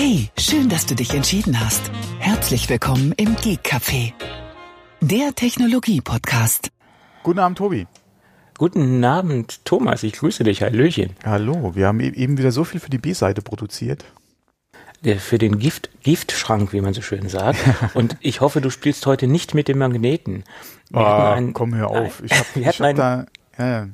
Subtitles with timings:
[0.00, 1.90] Hey, schön, dass du dich entschieden hast.
[2.20, 4.12] Herzlich willkommen im Geek Café,
[5.00, 6.70] der Technologie-Podcast.
[7.24, 7.88] Guten Abend, Tobi.
[8.58, 10.04] Guten Abend, Thomas.
[10.04, 10.62] Ich grüße dich.
[10.62, 11.16] Hallöchen.
[11.24, 11.74] Hallo.
[11.74, 14.04] Wir haben e- eben wieder so viel für die B-Seite produziert.
[15.02, 17.58] Der, für den Gift, Giftschrank, wie man so schön sagt.
[17.94, 20.44] Und ich hoffe, du spielst heute nicht mit dem Magneten.
[20.90, 22.22] Wir ah, einen, komm, hör auf.
[22.22, 23.26] Ich hab, wir hatten hab einen da,
[23.58, 23.88] ja,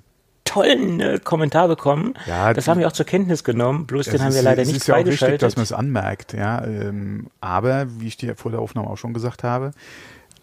[0.55, 2.15] tollen äh, Kommentar bekommen.
[2.27, 5.09] Ja, das haben wir auch zur Kenntnis genommen, bloß den haben wir leider nicht freigeschaltet.
[5.09, 6.33] Es ist ja auch wichtig, dass man es anmerkt.
[6.33, 9.73] Ja, ähm, aber, wie ich dir vor der Aufnahme auch schon gesagt habe,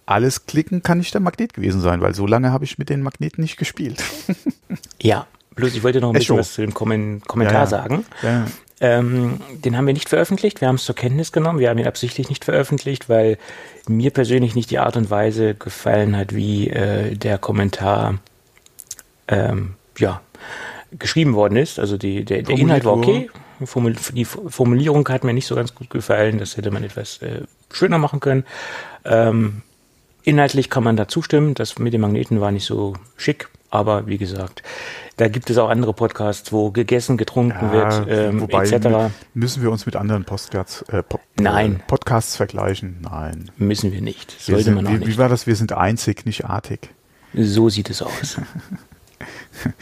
[0.06, 3.02] alles klicken kann nicht der Magnet gewesen sein, weil so lange habe ich mit den
[3.02, 4.04] Magneten nicht gespielt.
[5.02, 7.68] ja, bloß ich wollte noch ein bisschen was zu dem Kommen Kommentar ja, ja.
[7.68, 8.06] sagen.
[8.22, 8.46] Ja.
[8.82, 11.88] Ähm, den haben wir nicht veröffentlicht, wir haben es zur Kenntnis genommen, wir haben ihn
[11.88, 13.38] absichtlich nicht veröffentlicht, weil
[13.88, 18.18] mir persönlich nicht die Art und Weise gefallen hat, wie äh, der Kommentar
[19.28, 20.22] ähm, ja,
[20.92, 21.80] geschrieben worden ist.
[21.80, 23.30] Also die, der, der Inhalt war okay,
[24.14, 27.98] die Formulierung hat mir nicht so ganz gut gefallen, das hätte man etwas äh, schöner
[27.98, 28.44] machen können.
[29.06, 29.62] Ähm,
[30.24, 34.20] Inhaltlich kann man da zustimmen, das mit den Magneten war nicht so schick, aber wie
[34.20, 34.62] gesagt,
[35.18, 39.12] da gibt es auch andere Podcasts, wo gegessen, getrunken ja, wird, ähm, wobei etc.
[39.34, 41.02] Müssen wir uns mit anderen Podcasts, äh,
[41.38, 41.78] Nein.
[41.78, 43.00] Äh, Podcasts vergleichen?
[43.02, 43.50] Nein.
[43.58, 44.40] Müssen wir nicht.
[44.40, 45.08] Sollte sind, man auch wie, nicht.
[45.08, 45.48] Wie war das?
[45.48, 46.90] Wir sind einzig, nicht artig.
[47.34, 48.40] So sieht es aus.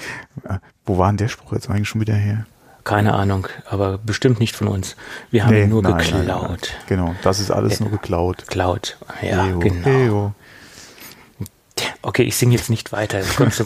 [0.86, 2.46] wo war denn der Spruch jetzt eigentlich schon wieder her?
[2.84, 4.96] Keine Ahnung, aber bestimmt nicht von uns.
[5.32, 6.26] Wir haben nee, nur nein, geklaut.
[6.28, 6.58] Nein, nein.
[6.88, 8.40] Genau, das ist alles ja, nur geklaut.
[8.48, 9.88] Geklaut, ja, Eo, genau.
[9.88, 10.34] Eo.
[12.02, 13.22] Okay, ich singe jetzt nicht weiter.
[13.40, 13.60] Uns,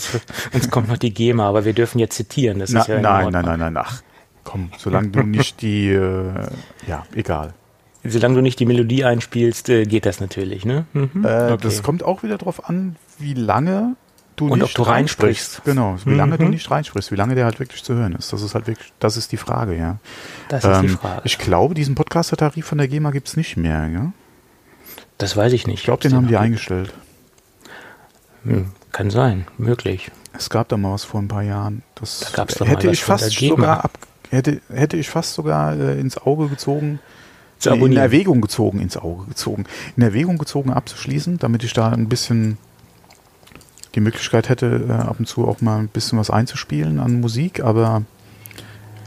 [0.53, 2.59] uns kommt noch die GEMA, aber wir dürfen jetzt zitieren.
[2.59, 4.01] Das Na, ist ja nein, nein, nein, nein, ach,
[4.43, 6.47] komm, solange du nicht die, äh,
[6.87, 7.53] ja, egal.
[8.03, 10.85] Solange du nicht die Melodie einspielst, äh, geht das natürlich, ne?
[10.93, 11.23] Mhm.
[11.23, 11.57] Äh, okay.
[11.61, 13.95] Das kommt auch wieder darauf an, wie lange
[14.35, 15.59] du und nicht ob du reinsprichst.
[15.59, 15.65] reinsprichst.
[15.65, 16.45] Genau, wie lange mhm.
[16.45, 18.33] du nicht reinsprichst, wie lange der halt wirklich zu hören ist.
[18.33, 19.97] Das ist halt wirklich, das ist die Frage, ja.
[20.49, 21.21] Das ist die ähm, Frage.
[21.23, 24.11] Ich glaube, diesen Podcaster-Tarif von der GEMA gibt es nicht mehr, ja.
[25.17, 25.79] Das weiß ich nicht.
[25.79, 26.93] Ich glaube, den haben die eingestellt.
[28.43, 30.11] Hm, kann sein, möglich.
[30.33, 31.83] Es gab da mal was vor ein paar Jahren.
[31.95, 33.91] Das da gab's doch hätte ich fast sogar ab,
[34.29, 36.99] hätte, hätte ich fast sogar äh, ins Auge gezogen.
[37.65, 39.63] In Erwägung gezogen, ins Auge gezogen.
[39.95, 42.57] In Erwägung gezogen abzuschließen, damit ich da ein bisschen
[43.95, 47.61] die Möglichkeit hätte, äh, ab und zu auch mal ein bisschen was einzuspielen an Musik,
[47.61, 48.03] aber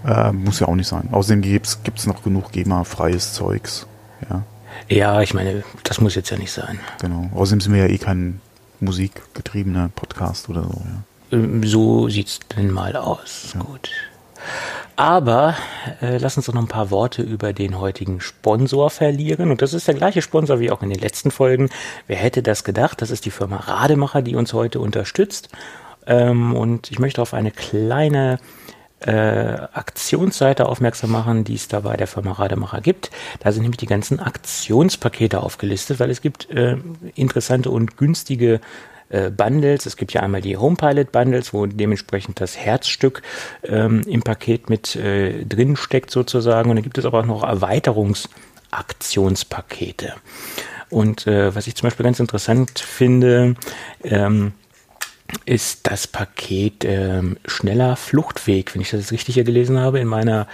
[0.06, 1.08] äh, muss ja auch nicht sein.
[1.12, 3.86] Außerdem gibt es noch genug GEMA-freies Zeugs.
[4.30, 4.42] Ja.
[4.88, 6.78] ja, ich meine, das muss jetzt ja nicht sein.
[7.00, 7.30] Genau.
[7.34, 8.40] Außerdem sind wir ja eh kein
[8.80, 10.82] musikgetriebener Podcast oder so.
[10.84, 11.38] Ja.
[11.38, 13.52] Ähm, so sieht's denn mal aus.
[13.54, 13.60] Ja.
[13.60, 13.90] Gut.
[14.96, 15.54] Aber
[16.00, 19.50] äh, lass uns doch noch ein paar Worte über den heutigen Sponsor verlieren.
[19.50, 21.68] Und das ist der gleiche Sponsor wie auch in den letzten Folgen.
[22.06, 23.02] Wer hätte das gedacht?
[23.02, 25.50] Das ist die Firma Rademacher, die uns heute unterstützt.
[26.06, 28.38] Ähm, und ich möchte auf eine kleine
[29.00, 33.10] äh, Aktionsseite aufmerksam machen, die es da bei der Firma Rademacher gibt.
[33.40, 36.78] Da sind nämlich die ganzen Aktionspakete aufgelistet, weil es gibt äh,
[37.14, 38.60] interessante und günstige
[39.08, 39.86] äh, Bundles.
[39.86, 43.22] Es gibt ja einmal die HomePilot Bundles, wo dementsprechend das Herzstück
[43.64, 46.70] ähm, im Paket mit äh, drin steckt sozusagen.
[46.70, 50.14] Und dann gibt es aber auch noch Erweiterungsaktionspakete.
[50.90, 53.56] Und äh, was ich zum Beispiel ganz interessant finde,
[54.04, 54.52] ähm,
[55.44, 60.46] ist das Paket ähm, schneller Fluchtweg, wenn ich das richtig hier gelesen habe in meiner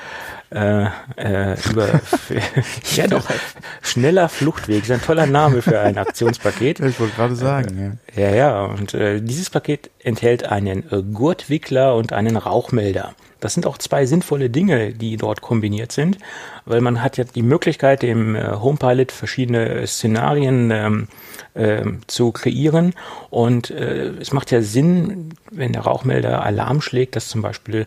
[0.51, 0.85] äh,
[1.17, 2.01] äh, über
[2.95, 3.27] ja doch
[3.83, 6.81] schneller Fluchtweg ist ein toller Name für ein Aktionspaket.
[6.81, 8.01] ich wollte gerade sagen.
[8.15, 8.29] Äh, ja.
[8.29, 8.65] ja, ja.
[8.65, 13.15] Und äh, dieses Paket enthält einen äh, Gurtwickler und einen Rauchmelder.
[13.41, 16.19] Das sind auch zwei sinnvolle Dinge, die dort kombiniert sind,
[16.65, 21.09] weil man hat ja die Möglichkeit, im äh, HomePilot verschiedene Szenarien ähm,
[21.55, 22.95] äh, zu kreieren
[23.31, 27.87] und äh, es macht ja Sinn, wenn der Rauchmelder Alarm schlägt, dass zum Beispiel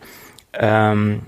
[0.52, 1.22] ähm,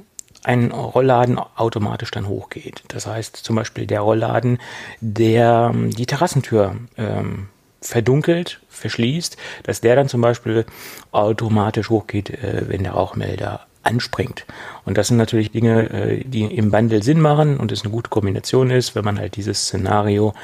[0.45, 2.85] ein Rollladen automatisch dann hochgeht.
[2.89, 4.59] Das heißt zum Beispiel der Rollladen,
[5.01, 7.49] der ähm, die Terrassentür ähm,
[7.81, 10.65] verdunkelt, verschließt, dass der dann zum Beispiel
[11.13, 14.47] automatisch hochgeht, äh, wenn der Rauchmelder anspringt.
[14.85, 18.11] Und das sind natürlich Dinge, äh, die im Bundle Sinn machen und es eine gute
[18.11, 20.35] Kombination ist, wenn man halt dieses Szenario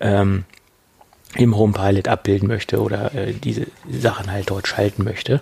[0.00, 0.44] ähm,
[1.36, 5.40] im HomePilot abbilden möchte oder äh, diese Sachen halt dort schalten möchte.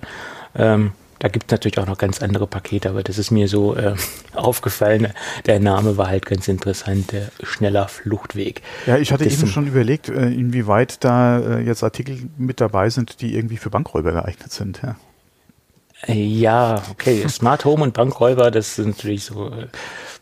[0.55, 3.75] Ähm, da gibt es natürlich auch noch ganz andere Pakete, aber das ist mir so
[3.75, 3.95] äh,
[4.35, 5.09] aufgefallen.
[5.47, 8.63] Der Name war halt ganz interessant, der schneller Fluchtweg.
[8.87, 12.91] Ja, ich hatte das eben schon überlegt, äh, inwieweit da äh, jetzt Artikel mit dabei
[12.91, 14.81] sind, die irgendwie für Bankräuber geeignet sind.
[14.83, 14.97] Ja.
[16.07, 17.29] Ja, okay.
[17.29, 19.67] Smart Home und Bankräuber, das sind natürlich so äh,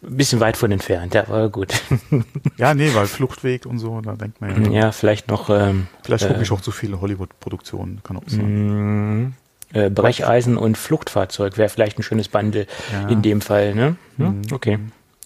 [0.03, 1.75] ein bisschen weit von entfernt, ja, aber gut.
[2.57, 4.85] Ja, nee, weil Fluchtweg und so, da denkt man ja.
[4.85, 5.51] Ja, vielleicht noch.
[5.51, 9.25] Ähm, vielleicht gucke äh, ich auch zu viele Hollywood-Produktionen, kann auch sein.
[9.25, 9.35] Mm,
[9.75, 13.09] äh, Brecheisen und Fluchtfahrzeug wäre vielleicht ein schönes Bundle ja.
[13.09, 13.97] in dem Fall, ne?
[14.17, 14.43] Hm?
[14.53, 14.79] Okay.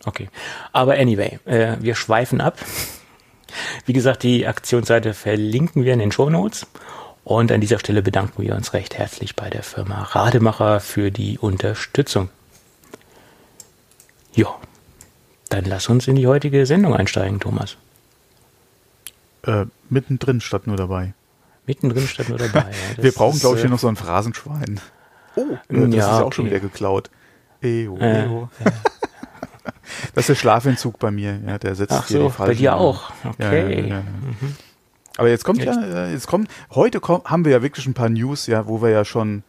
[0.04, 0.28] Okay.
[0.72, 2.58] Aber anyway, äh, wir schweifen ab.
[3.86, 6.66] Wie gesagt, die Aktionsseite verlinken wir in den Show Notes.
[7.24, 11.38] Und an dieser Stelle bedanken wir uns recht herzlich bei der Firma Rademacher für die
[11.38, 12.30] Unterstützung.
[14.32, 14.46] Ja,
[15.48, 17.76] dann lass uns in die heutige Sendung einsteigen, Thomas.
[19.42, 21.14] Äh, mittendrin statt nur dabei.
[21.66, 22.70] Mittendrin statt nur dabei.
[22.96, 24.80] Ja, wir brauchen, glaube ich, hier äh, noch so ein Phrasenschwein.
[25.36, 26.34] Oh, das ja, ist auch okay.
[26.34, 27.10] schon wieder geklaut.
[27.60, 28.48] Ejo, äh, ejo.
[28.64, 28.70] Äh,
[30.14, 32.34] das ist der Schlafentzug bei mir, ja, der setzt Ach hier so.
[32.38, 33.10] Bei dir auch.
[33.24, 33.88] Okay.
[33.88, 34.56] Ja, mhm.
[35.16, 35.76] Aber jetzt kommt jetzt.
[35.76, 38.80] ja, äh, jetzt kommt, heute kommt, haben wir ja wirklich ein paar News, ja, wo
[38.82, 39.42] wir ja schon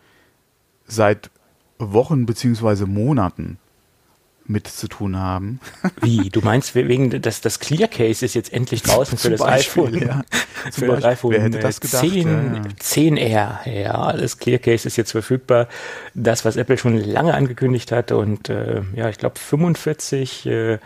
[0.86, 1.30] seit
[1.78, 3.58] Wochen beziehungsweise Monaten
[4.46, 5.60] mit zu tun haben.
[6.02, 6.30] Wie?
[6.30, 10.08] Du meinst wegen dass das Clear Case ist jetzt endlich draußen für das Beispiel, iPhone?
[10.08, 10.22] Ja.
[10.72, 12.02] für das iPhone Wer hätte das gedacht?
[12.02, 13.60] 10, ja.
[13.62, 13.70] 10R.
[13.70, 15.68] Ja, das Clear Case ist jetzt verfügbar.
[16.14, 20.80] Das, was Apple schon lange angekündigt hatte und äh, ja, ich glaube 45 äh,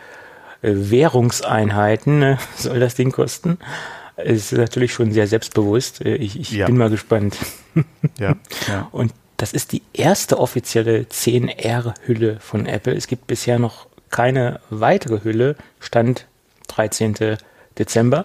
[0.62, 3.58] Währungseinheiten äh, soll das Ding kosten.
[4.16, 6.04] Es ist natürlich schon sehr selbstbewusst.
[6.04, 6.66] Äh, ich, ich ja.
[6.66, 7.36] bin mal gespannt.
[8.18, 8.36] Ja,
[8.68, 8.88] ja.
[8.92, 12.94] Und das ist die erste offizielle 10R-Hülle von Apple.
[12.94, 16.26] Es gibt bisher noch keine weitere Hülle, Stand
[16.68, 17.36] 13.
[17.78, 18.24] Dezember.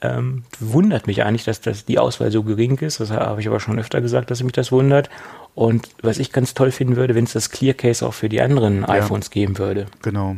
[0.00, 3.00] Ähm, wundert mich eigentlich, dass das die Auswahl so gering ist.
[3.00, 5.10] Das habe ich aber schon öfter gesagt, dass mich das wundert.
[5.56, 8.40] Und was ich ganz toll finden würde, wenn es das Clear Case auch für die
[8.40, 9.86] anderen ja, iPhones geben würde.
[10.02, 10.36] Genau.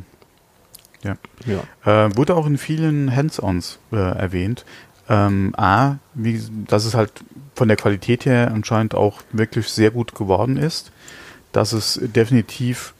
[1.02, 1.16] Ja.
[1.46, 2.06] ja.
[2.06, 4.64] Äh, wurde auch in vielen Hands-ons äh, erwähnt.
[5.08, 7.12] Ähm, A, wie, dass es halt
[7.54, 10.92] von der Qualität her anscheinend auch wirklich sehr gut geworden ist,
[11.52, 12.94] dass es definitiv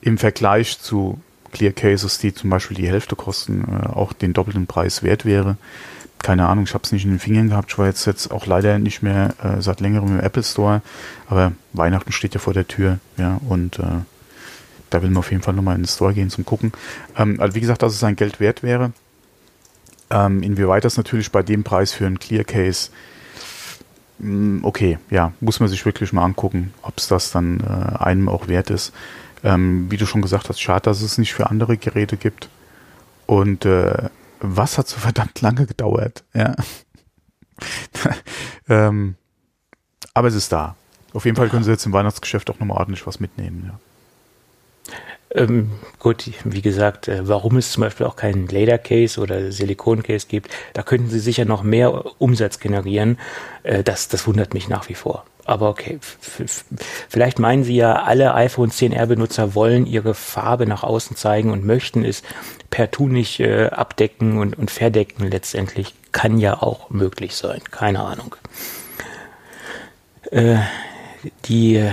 [0.00, 1.20] im Vergleich zu
[1.52, 5.56] Clear Cases, die zum Beispiel die Hälfte kosten, äh, auch den doppelten Preis wert wäre.
[6.18, 7.70] Keine Ahnung, ich habe es nicht in den Fingern gehabt.
[7.70, 10.82] Ich war jetzt, jetzt auch leider nicht mehr äh, seit längerem im Apple Store,
[11.28, 14.00] aber Weihnachten steht ja vor der Tür, ja, und äh,
[14.90, 16.72] da will man auf jeden Fall nochmal in den Store gehen zum Gucken.
[17.16, 18.92] Ähm, also wie gesagt, dass es sein Geld wert wäre.
[20.10, 22.90] Ähm, inwieweit das natürlich bei dem Preis für einen Clear Case
[24.18, 28.28] mm, okay, ja, muss man sich wirklich mal angucken, ob es das dann äh, einem
[28.28, 28.92] auch wert ist.
[29.42, 32.48] Ähm, wie du schon gesagt hast, schade, dass es nicht für andere Geräte gibt.
[33.26, 34.08] Und äh,
[34.40, 36.54] was hat so verdammt lange gedauert, ja.
[38.68, 39.16] ähm,
[40.14, 40.76] aber es ist da.
[41.12, 43.78] Auf jeden Fall können sie jetzt im Weihnachtsgeschäft auch nochmal ordentlich was mitnehmen, ja.
[45.36, 50.02] Ähm, gut, wie gesagt, äh, warum es zum Beispiel auch keinen Lader Case oder Silikon
[50.02, 53.18] Case gibt, da könnten sie sicher noch mehr Umsatz generieren.
[53.62, 55.26] Äh, das, das wundert mich nach wie vor.
[55.44, 56.00] Aber okay,
[57.08, 61.64] vielleicht meinen sie ja, alle iPhone 10R Benutzer wollen ihre Farbe nach außen zeigen und
[61.64, 62.22] möchten es
[62.70, 65.94] per Tu nicht äh, abdecken und, und verdecken letztendlich.
[66.12, 67.60] Kann ja auch möglich sein.
[67.70, 68.34] Keine Ahnung.
[70.30, 70.56] Äh,
[71.44, 71.86] die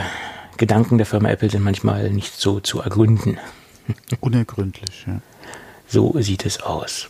[0.57, 3.37] Gedanken der Firma Apple sind manchmal nicht so zu ergründen.
[4.19, 5.21] Unergründlich, ja.
[5.87, 7.07] So sieht es aus.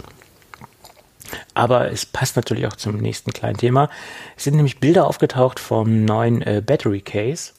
[1.53, 3.89] Aber es passt natürlich auch zum nächsten kleinen Thema.
[4.35, 7.53] Es sind nämlich Bilder aufgetaucht vom neuen äh, Battery Case,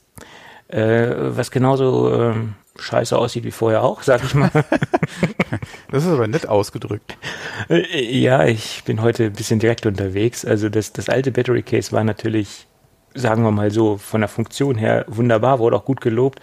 [0.68, 2.34] äh, was genauso äh,
[2.78, 4.50] scheiße aussieht wie vorher auch, sag ich mal.
[5.90, 7.16] das ist aber nett ausgedrückt.
[7.68, 10.44] Äh, ja, ich bin heute ein bisschen direkt unterwegs.
[10.44, 12.66] Also das, das alte Battery Case war natürlich
[13.14, 16.40] sagen wir mal so, von der Funktion her wunderbar, wurde auch gut gelobt.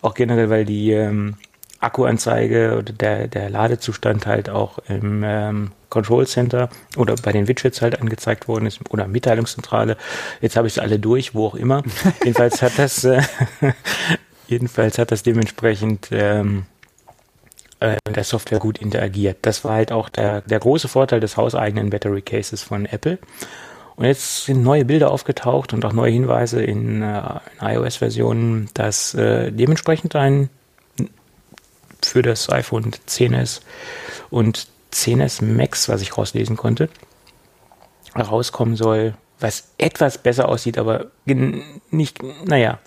[0.00, 1.36] Auch generell, weil die ähm,
[1.82, 7.82] Akkuanzeige oder der, der Ladezustand halt auch im ähm, Control Center oder bei den Widgets
[7.82, 9.96] halt angezeigt worden ist oder Mitteilungszentrale.
[10.40, 11.82] Jetzt habe ich es alle durch, wo auch immer.
[12.24, 13.22] jedenfalls hat das äh,
[14.46, 16.64] jedenfalls hat das dementsprechend ähm,
[17.80, 19.38] äh, der Software gut interagiert.
[19.42, 23.18] Das war halt auch der, der große Vorteil des hauseigenen Battery Cases von Apple.
[24.02, 27.20] Und jetzt sind neue Bilder aufgetaucht und auch neue Hinweise in, äh,
[27.60, 30.50] in iOS-Versionen, dass äh, dementsprechend ein
[32.02, 33.60] für das iPhone 10s
[34.28, 36.88] und 10s Max, was ich rauslesen konnte,
[38.18, 41.06] rauskommen soll, was etwas besser aussieht, aber
[41.90, 42.78] nicht, naja,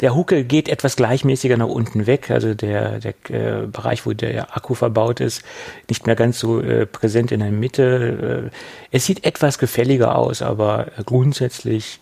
[0.00, 4.56] der Huckel geht etwas gleichmäßiger nach unten weg, also der, der äh, Bereich, wo der
[4.56, 5.42] Akku verbaut ist,
[5.88, 8.50] nicht mehr ganz so äh, präsent in der Mitte.
[8.52, 8.56] Äh,
[8.90, 12.00] es sieht etwas gefälliger aus, aber grundsätzlich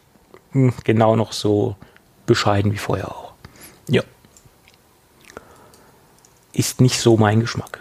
[0.52, 1.76] mh, hm, genau noch so
[2.26, 3.32] bescheiden wie vorher auch.
[3.88, 4.02] Ja.
[6.52, 7.80] Ist nicht so mein Geschmack.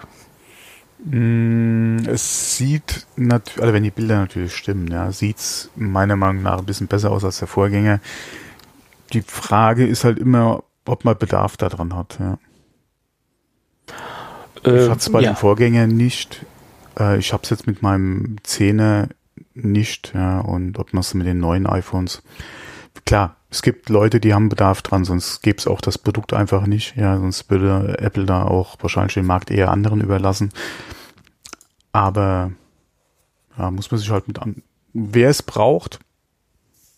[1.06, 6.60] Mm, es sieht natürlich, also wenn die Bilder natürlich stimmen, ja, sieht's meiner Meinung nach
[6.60, 8.00] ein bisschen besser aus als der Vorgänger.
[9.14, 12.38] Die Frage ist halt immer, ob man Bedarf daran hat, ja.
[14.66, 15.32] Äh, ich hatte es bei ja.
[15.32, 16.46] dem Vorgänger nicht.
[17.00, 19.08] Äh, ich habe es jetzt mit meinem Zehner
[19.54, 22.22] nicht, ja, und ob man es mit den neuen iPhones.
[23.06, 26.68] Klar, es gibt Leute, die haben Bedarf dran, sonst gäbe es auch das Produkt einfach
[26.68, 26.96] nicht.
[26.96, 30.52] Ja, sonst würde Apple da auch wahrscheinlich den Markt eher anderen überlassen.
[31.92, 32.52] Aber
[33.58, 34.62] ja, muss man sich halt mit an.
[34.94, 36.00] Wer es braucht,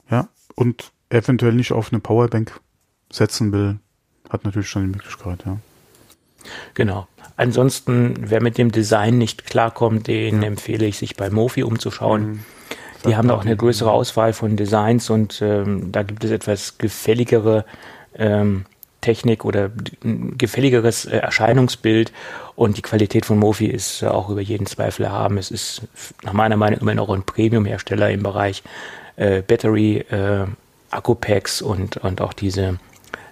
[0.10, 2.60] ja, und eventuell nicht auf eine Powerbank
[3.12, 3.80] setzen will,
[4.30, 5.58] hat natürlich schon die Möglichkeit, ja.
[6.74, 7.08] Genau.
[7.38, 10.48] Ansonsten, wer mit dem Design nicht klarkommt, den ja.
[10.48, 12.28] empfehle ich, sich bei Mofi umzuschauen.
[12.28, 12.40] Mhm.
[13.06, 17.66] Die haben auch eine größere Auswahl von Designs und ähm, da gibt es etwas gefälligere
[18.16, 18.66] ähm,
[19.02, 19.72] Technik oder
[20.04, 22.12] ein gefälligeres äh, Erscheinungsbild
[22.56, 25.38] und die Qualität von Mofi ist äh, auch über jeden Zweifel erhaben.
[25.38, 25.82] Es ist
[26.24, 28.64] nach meiner Meinung immer noch ein Premium-Hersteller im Bereich
[29.16, 30.46] äh, Battery, äh,
[30.92, 32.78] Akku-Packs und, und auch diese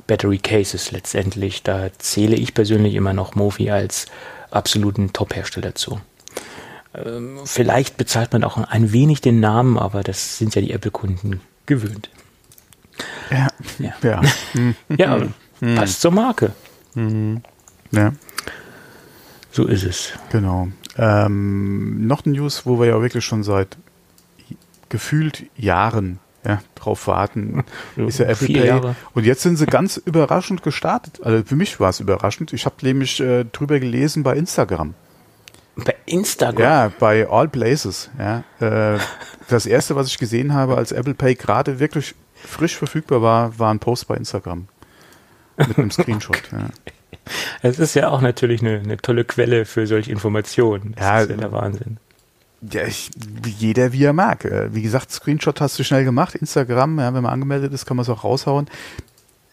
[0.08, 1.62] Battery Cases letztendlich.
[1.62, 4.08] Da zähle ich persönlich immer noch Mofi als
[4.50, 6.02] absoluten Top-Hersteller zu.
[6.94, 11.42] Ähm, vielleicht bezahlt man auch ein wenig den Namen, aber das sind ja die Apple-Kunden
[11.66, 12.10] gewöhnt.
[13.32, 13.48] Ja.
[13.78, 13.94] Ja.
[14.02, 14.22] Ja,
[14.98, 15.28] ja
[15.60, 15.76] hm.
[15.76, 16.54] passt zur Marke.
[16.96, 17.42] Mhm.
[17.92, 18.14] Ja.
[19.52, 20.14] So ist es.
[20.32, 20.70] Genau.
[20.98, 23.78] Ähm, noch eine News, wo wir ja wirklich schon seit
[24.90, 27.64] gefühlt Jahren ja, drauf warten,
[27.96, 28.66] ist ja Apple Pay.
[28.68, 28.96] Jahre.
[29.14, 31.22] Und jetzt sind sie ganz überraschend gestartet.
[31.24, 32.54] Also für mich war es überraschend.
[32.54, 34.94] Ich habe nämlich äh, drüber gelesen bei Instagram.
[35.86, 36.62] Bei Instagram?
[36.62, 38.10] Ja, bei All Places.
[38.18, 38.44] Ja.
[38.60, 39.00] Äh,
[39.48, 43.74] das erste, was ich gesehen habe, als Apple Pay gerade wirklich frisch verfügbar war, war
[43.74, 44.68] ein Post bei Instagram.
[45.58, 46.42] Mit einem Screenshot.
[46.52, 46.70] ja.
[47.62, 50.94] Es ist ja auch natürlich eine, eine, tolle Quelle für solche Informationen.
[50.96, 51.98] Das ja, ist ja der Wahnsinn.
[52.72, 53.12] Ja, ich,
[53.46, 54.46] jeder wie er mag.
[54.46, 56.36] Äh, wie gesagt, Screenshot hast du schnell gemacht.
[56.36, 58.68] Instagram, ja, wenn man angemeldet ist, kann man es auch raushauen.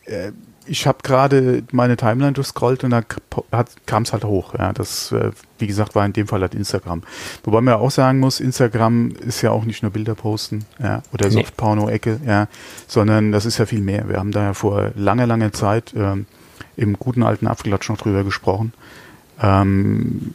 [0.04, 0.32] Äh,
[0.66, 3.02] ich habe gerade meine Timeline durchscrollt und da
[3.86, 4.54] kam es halt hoch.
[4.54, 7.02] Ja, das, äh, wie gesagt, war in dem Fall halt Instagram.
[7.44, 11.02] Wobei man ja auch sagen muss, Instagram ist ja auch nicht nur Bilder posten, ja,
[11.12, 11.34] oder nee.
[11.34, 12.48] Softporno-Ecke, ja,
[12.86, 14.08] sondern das ist ja viel mehr.
[14.08, 16.26] Wir haben da ja vor langer, langer Zeit ähm,
[16.76, 18.72] im guten alten Apfelklatsch noch drüber gesprochen,
[19.40, 20.32] ähm,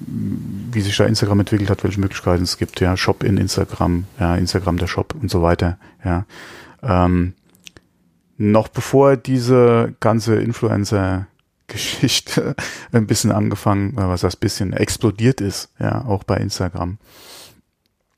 [0.71, 4.35] wie sich da Instagram entwickelt hat, welche Möglichkeiten es gibt, ja, Shop in Instagram, ja,
[4.35, 6.25] Instagram der Shop und so weiter, ja.
[6.83, 7.33] Ähm,
[8.41, 12.55] noch bevor diese ganze Influencer-Geschichte
[12.91, 16.99] ein bisschen angefangen, äh, was das bisschen explodiert ist, ja, auch bei Instagram.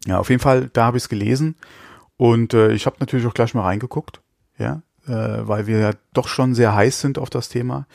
[0.06, 1.56] Ja, auf jeden Fall, da habe ich es gelesen
[2.18, 4.22] und äh, ich habe natürlich auch gleich mal reingeguckt,
[4.58, 7.86] ja, äh, weil wir ja doch schon sehr heiß sind auf das Thema.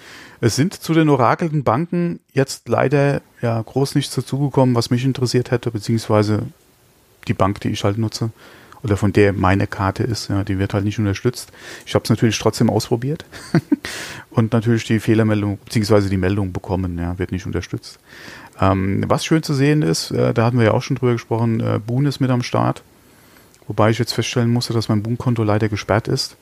[0.41, 5.51] Es sind zu den orakelnden Banken jetzt leider ja groß nichts dazugekommen, was mich interessiert
[5.51, 6.43] hätte, beziehungsweise
[7.27, 8.31] die Bank, die ich halt nutze
[8.83, 11.53] oder von der meine Karte ist, ja, die wird halt nicht unterstützt.
[11.87, 13.25] Ich habe es natürlich trotzdem ausprobiert
[14.31, 17.99] und natürlich die Fehlermeldung beziehungsweise die Meldung bekommen, ja, wird nicht unterstützt.
[18.61, 21.61] Ähm, was schön zu sehen ist, äh, da hatten wir ja auch schon drüber gesprochen,
[21.61, 22.83] äh, Boon ist mit am Start,
[23.67, 26.37] wobei ich jetzt feststellen musste, dass mein Boon-Konto leider gesperrt ist.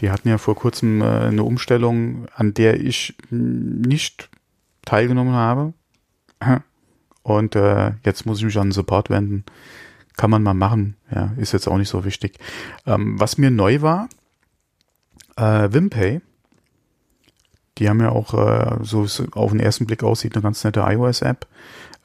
[0.00, 4.28] Die hatten ja vor kurzem äh, eine Umstellung, an der ich nicht
[4.84, 5.72] teilgenommen habe.
[7.22, 9.44] Und äh, jetzt muss ich mich an den Support wenden
[10.18, 10.96] kann man mal machen.
[11.14, 12.38] Ja, ist jetzt auch nicht so wichtig.
[12.84, 14.08] Ähm, was mir neu war,
[15.36, 16.20] äh, Wimpay.
[17.78, 20.80] Die haben ja auch, äh, so es auf den ersten Blick aussieht, eine ganz nette
[20.80, 21.46] iOS-App.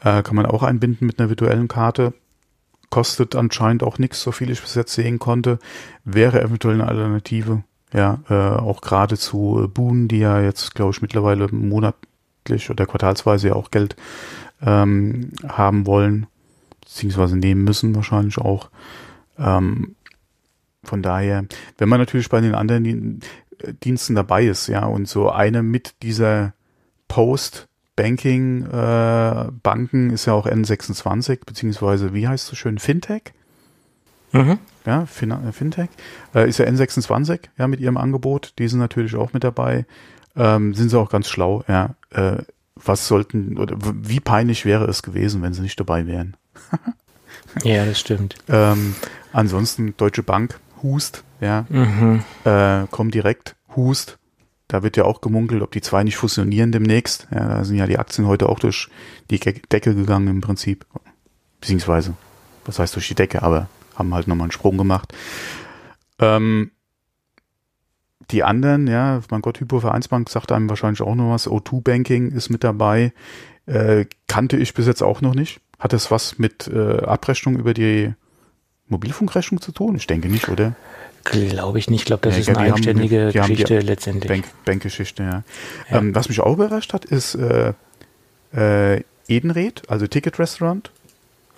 [0.02, 2.14] Äh, kann man auch einbinden mit einer virtuellen Karte.
[2.92, 5.58] Kostet anscheinend auch nichts, so viel ich bis jetzt sehen konnte.
[6.06, 7.64] Wäre eventuell eine Alternative.
[7.92, 13.50] Ja, äh, auch gerade zu Boon, die ja jetzt, glaube ich, mittlerweile monatlich oder quartalsweise
[13.50, 13.96] ja auch Geld
[14.62, 16.28] ähm, haben wollen
[16.94, 18.70] beziehungsweise nehmen müssen wahrscheinlich auch.
[19.38, 19.96] Ähm,
[20.84, 21.46] von daher,
[21.78, 23.22] wenn man natürlich bei den anderen
[23.84, 26.54] Diensten dabei ist, ja, und so eine mit dieser
[27.08, 33.34] Post-Banking äh, Banken ist ja auch N26, beziehungsweise wie heißt es so schön, Fintech?
[34.32, 34.60] Mhm.
[34.86, 35.90] Ja, fin äh, Fintech.
[36.36, 38.54] Äh, ist ja N26, ja, mit ihrem Angebot.
[38.60, 39.86] Die sind natürlich auch mit dabei.
[40.36, 41.96] Ähm, sind sie auch ganz schlau, ja.
[42.10, 42.44] Äh,
[42.76, 46.36] was sollten, oder wie peinlich wäre es gewesen, wenn sie nicht dabei wären?
[47.64, 48.36] ja, das stimmt.
[48.48, 48.96] Ähm,
[49.32, 52.24] ansonsten Deutsche Bank, Hust, ja, mhm.
[52.44, 54.18] äh, komm direkt, Hust.
[54.68, 57.28] Da wird ja auch gemunkelt, ob die zwei nicht fusionieren demnächst.
[57.32, 58.90] Ja, da sind ja die Aktien heute auch durch
[59.30, 60.86] die Decke gegangen im Prinzip.
[61.62, 62.16] Beziehungsweise,
[62.66, 65.14] was heißt durch die Decke, aber haben halt nochmal einen Sprung gemacht.
[66.20, 66.72] Ähm,
[68.32, 71.48] die anderen, ja, mein Gott, Hypovereinsbank sagt einem wahrscheinlich auch noch was.
[71.48, 73.14] O2 Banking ist mit dabei.
[73.66, 75.62] Äh, kannte ich bis jetzt auch noch nicht.
[75.84, 78.14] Hat das was mit äh, Abrechnung über die
[78.88, 79.98] Mobilfunkrechnung zu tun?
[79.98, 80.78] Ich denke nicht, oder?
[81.26, 82.04] Glaube ich nicht.
[82.04, 84.30] Ich glaube, das ja, ist eine eigenständige haben, Geschichte letztendlich.
[84.30, 85.44] Bank, Bankgeschichte, ja.
[85.90, 85.98] ja.
[85.98, 87.74] Ähm, was mich auch überrascht hat, ist äh,
[88.56, 90.90] äh, Edenred, also Ticket Restaurant,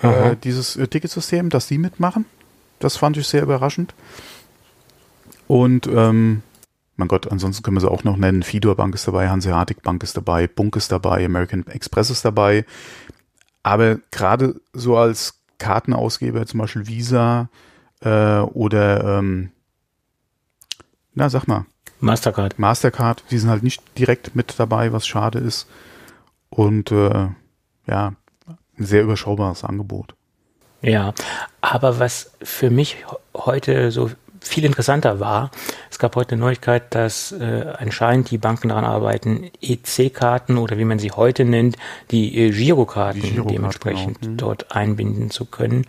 [0.01, 2.25] äh, dieses äh, Ticketsystem, dass die mitmachen.
[2.79, 3.94] Das fand ich sehr überraschend.
[5.48, 6.41] Und ähm,
[6.96, 8.41] mein Gott, ansonsten können wir sie auch noch nennen.
[8.41, 12.65] Fidor Bank ist dabei, Hanseatic Bank ist dabei, Bunk ist dabei, American Express ist dabei.
[13.65, 17.50] Aber gerade so als Kartenausgeber, zum Beispiel Visa
[18.01, 19.50] äh, oder ähm,
[21.15, 21.65] na, sag mal.
[22.00, 22.60] Mastercard.
[22.60, 25.67] Mastercard, die sind halt nicht direkt mit dabei, was schade ist.
[26.51, 27.29] Und äh,
[27.88, 28.13] ja,
[28.77, 30.13] ein sehr überschaubares Angebot.
[30.84, 31.15] Ja,
[31.62, 32.98] aber was für mich
[33.34, 34.12] heute so
[34.47, 35.51] viel interessanter war,
[35.89, 40.85] es gab heute eine Neuigkeit, dass äh, anscheinend die Banken daran arbeiten, EC-Karten oder wie
[40.85, 41.77] man sie heute nennt,
[42.11, 44.35] die äh, Girokarten Girokarte, dementsprechend genau.
[44.37, 45.85] Dort einbinden zu können.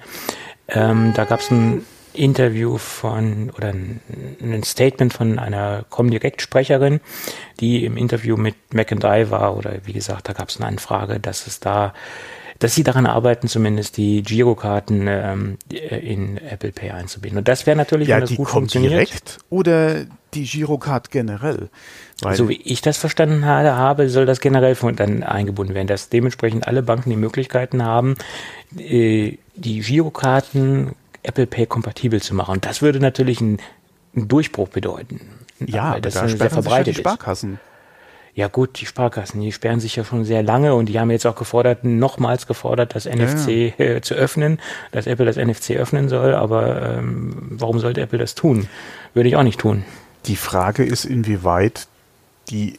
[0.68, 1.84] Ähm, da gab es ein
[2.16, 4.00] Interview von oder ein,
[4.40, 7.00] ein Statement von einer Comdirect-Sprecherin,
[7.60, 11.46] die im Interview mit McIntyre war oder wie gesagt, da gab es eine Anfrage, dass
[11.46, 11.92] es da
[12.58, 17.38] dass sie daran arbeiten, zumindest die Girokarten ähm, in Apple Pay einzubinden.
[17.38, 18.92] Und das wäre natürlich, ja, wenn das die gut funktioniert.
[18.92, 21.68] direkt oder die Girocard generell?
[22.32, 26.66] So wie ich das verstanden habe, soll das generell von, dann eingebunden werden, dass dementsprechend
[26.66, 28.16] alle Banken die Möglichkeiten haben,
[28.76, 32.52] äh, die Girokarten Apple Pay kompatibel zu machen.
[32.52, 33.58] Und das würde natürlich einen,
[34.14, 35.20] einen Durchbruch bedeuten.
[35.58, 36.96] Ja, das da ist sehr verbreitet.
[36.96, 37.54] Sich ja die Sparkassen.
[37.54, 37.60] Ist.
[38.36, 41.26] Ja gut, die Sparkassen, die sperren sich ja schon sehr lange und die haben jetzt
[41.26, 43.84] auch gefordert, nochmals gefordert, das NFC ja.
[43.86, 44.60] äh, zu öffnen,
[44.92, 46.34] dass Apple das NFC öffnen soll.
[46.34, 48.68] Aber ähm, warum sollte Apple das tun?
[49.14, 49.86] Würde ich auch nicht tun.
[50.26, 51.88] Die Frage ist, inwieweit
[52.50, 52.78] die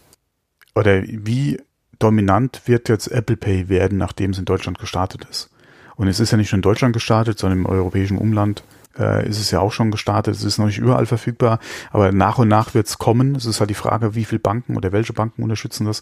[0.76, 1.60] oder wie
[1.98, 5.50] dominant wird jetzt Apple Pay werden, nachdem es in Deutschland gestartet ist.
[5.96, 8.62] Und es ist ja nicht nur in Deutschland gestartet, sondern im europäischen Umland
[9.00, 10.36] äh, ist es ja auch schon gestartet.
[10.36, 11.60] Es ist noch nicht überall verfügbar,
[11.92, 13.36] aber nach und nach wird es kommen.
[13.36, 16.02] Es ist halt die Frage, wie viele Banken oder welche Banken unterstützen das.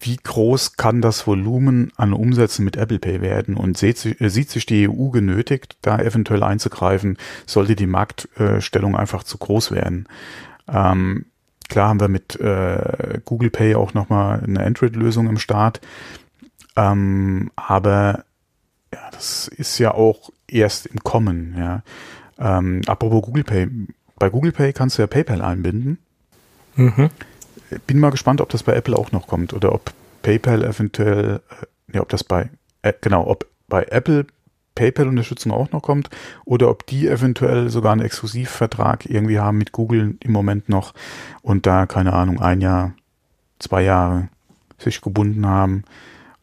[0.00, 3.56] Wie groß kann das Volumen an Umsätzen mit Apple Pay werden?
[3.56, 8.96] Und sieht sich, äh, sieht sich die EU genötigt, da eventuell einzugreifen, sollte die Marktstellung
[8.96, 10.08] einfach zu groß werden?
[10.68, 11.26] Ähm,
[11.68, 15.80] klar haben wir mit äh, Google Pay auch nochmal eine Android-Lösung im Start.
[16.76, 18.24] Ähm, aber
[18.92, 21.82] ja, das ist ja auch erst im Kommen, ja.
[22.38, 23.68] Ähm, apropos Google Pay.
[24.18, 25.98] Bei Google Pay kannst du ja PayPal einbinden.
[26.76, 27.10] Mhm.
[27.86, 31.94] Bin mal gespannt, ob das bei Apple auch noch kommt oder ob PayPal eventuell, äh,
[31.96, 32.50] ja, ob das bei,
[32.82, 34.26] äh, genau, ob bei Apple
[34.74, 36.10] PayPal-Unterstützung auch noch kommt
[36.44, 40.94] oder ob die eventuell sogar einen Exklusivvertrag irgendwie haben mit Google im Moment noch
[41.42, 42.92] und da, keine Ahnung, ein Jahr,
[43.58, 44.28] zwei Jahre
[44.78, 45.84] sich gebunden haben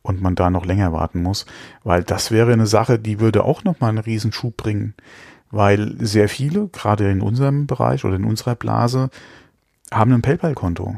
[0.02, 1.46] und man da noch länger warten muss,
[1.84, 4.96] weil das wäre eine Sache, die würde auch noch mal einen Riesenschub bringen
[5.54, 9.10] weil sehr viele, gerade in unserem Bereich oder in unserer Blase,
[9.92, 10.98] haben ein PayPal-Konto.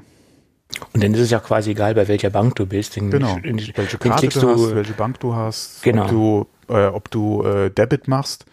[0.93, 2.95] Und dann ist es ja quasi egal, bei welcher Bank du bist.
[2.95, 3.37] Den, genau.
[3.39, 6.03] Den, welche Karte du hast, welche Bank du hast, genau.
[6.03, 8.45] ob du, äh, ob du äh, Debit machst,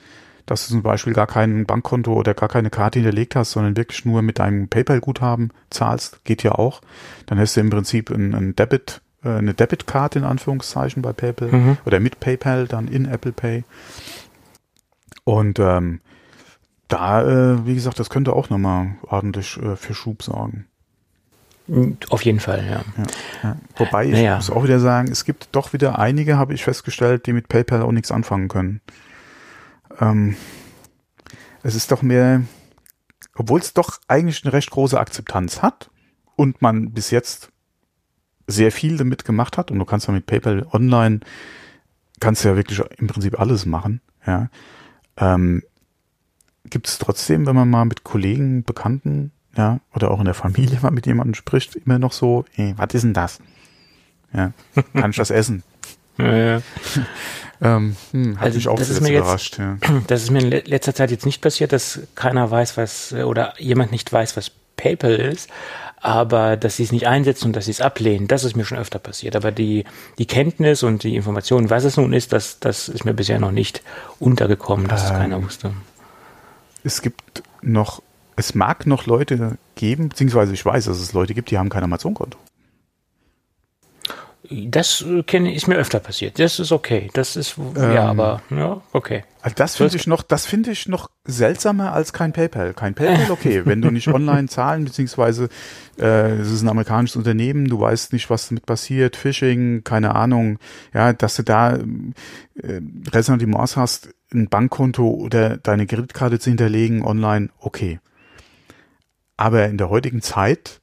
[0.44, 4.04] dass du zum Beispiel gar kein Bankkonto oder gar keine Karte hinterlegt hast, sondern wirklich
[4.04, 6.80] nur mit deinem PayPal-Guthaben zahlst, geht ja auch.
[7.26, 11.48] Dann hast du im Prinzip ein, ein Debit, äh, eine Debitkarte in Anführungszeichen bei PayPal
[11.48, 11.76] mhm.
[11.86, 13.62] oder mit PayPal dann in Apple Pay.
[15.24, 16.00] Und ähm,
[16.88, 20.66] da, äh, wie gesagt, das könnte auch nochmal ordentlich äh, für Schub sorgen.
[22.10, 22.82] Auf jeden Fall, ja.
[22.98, 23.06] ja,
[23.42, 23.56] ja.
[23.76, 24.36] Wobei, ich naja.
[24.36, 27.82] muss auch wieder sagen, es gibt doch wieder einige, habe ich festgestellt, die mit PayPal
[27.82, 28.80] auch nichts anfangen können.
[30.00, 30.36] Ähm,
[31.62, 32.42] es ist doch mehr,
[33.36, 35.90] obwohl es doch eigentlich eine recht große Akzeptanz hat
[36.34, 37.50] und man bis jetzt
[38.48, 41.20] sehr viel damit gemacht hat und du kannst ja mit PayPal online,
[42.18, 44.50] kannst ja wirklich im Prinzip alles machen, ja.
[45.22, 45.62] Ähm,
[46.64, 50.78] Gibt es trotzdem, wenn man mal mit Kollegen, Bekannten, ja, oder auch in der Familie
[50.82, 53.38] mal mit jemandem spricht, immer noch so, ey, was ist denn das?
[54.32, 54.52] Ja,
[54.94, 55.62] kann ich das essen?
[56.18, 56.62] Ja, ja.
[57.62, 59.58] ähm, hm, hat also mich auch das ist mir überrascht.
[59.58, 60.02] Jetzt, ja.
[60.08, 63.92] Das ist mir in letzter Zeit jetzt nicht passiert, dass keiner weiß, was, oder jemand
[63.92, 65.48] nicht weiß, was PayPal ist,
[66.02, 68.76] aber dass sie es nicht einsetzen und dass sie es ablehnen, das ist mir schon
[68.76, 69.36] öfter passiert.
[69.36, 69.84] Aber die,
[70.18, 73.52] die Kenntnis und die Information, was es nun ist, das, das ist mir bisher noch
[73.52, 73.82] nicht
[74.18, 75.72] untergekommen, dass ähm, es keiner wusste.
[76.82, 78.02] Es gibt noch,
[78.34, 81.84] es mag noch Leute geben, beziehungsweise ich weiß, dass es Leute gibt, die haben kein
[81.84, 82.36] Amazon-Konto.
[84.50, 86.38] Das äh, kenne ist mir öfter passiert.
[86.40, 87.08] Das ist okay.
[87.12, 89.24] Das ist ähm, ja, aber ja, okay.
[89.40, 92.74] Also das finde ich noch, das finde ich noch seltsamer als kein PayPal.
[92.74, 95.48] Kein PayPal, okay, wenn du nicht online zahlen beziehungsweise
[95.98, 100.58] äh, es ist ein amerikanisches Unternehmen, du weißt nicht, was damit passiert, Phishing, keine Ahnung,
[100.92, 102.80] ja, dass du da äh,
[103.12, 108.00] Ressentiments hast, ein Bankkonto oder deine Kreditkarte zu hinterlegen online, okay.
[109.36, 110.81] Aber in der heutigen Zeit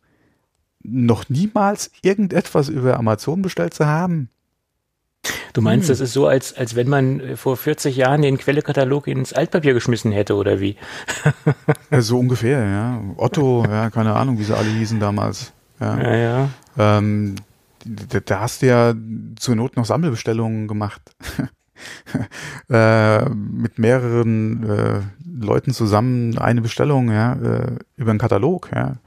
[0.84, 4.30] noch niemals irgendetwas über Amazon bestellt zu haben.
[5.54, 5.94] Du meinst, hm.
[5.94, 9.74] das ist so, als, als wenn man äh, vor 40 Jahren den Quellekatalog ins Altpapier
[9.74, 10.78] geschmissen hätte, oder wie?
[12.00, 13.02] so ungefähr, ja.
[13.18, 15.52] Otto, ja, keine Ahnung, wie sie alle hießen damals.
[15.80, 16.16] Ja, ja.
[16.16, 16.50] ja.
[16.78, 17.36] Ähm,
[17.86, 18.94] da, da, hast du ja
[19.38, 21.02] zur Not noch Sammelbestellungen gemacht.
[22.70, 25.02] äh, mit mehreren äh,
[25.42, 28.98] Leuten zusammen eine Bestellung, ja, äh, über einen Katalog, ja.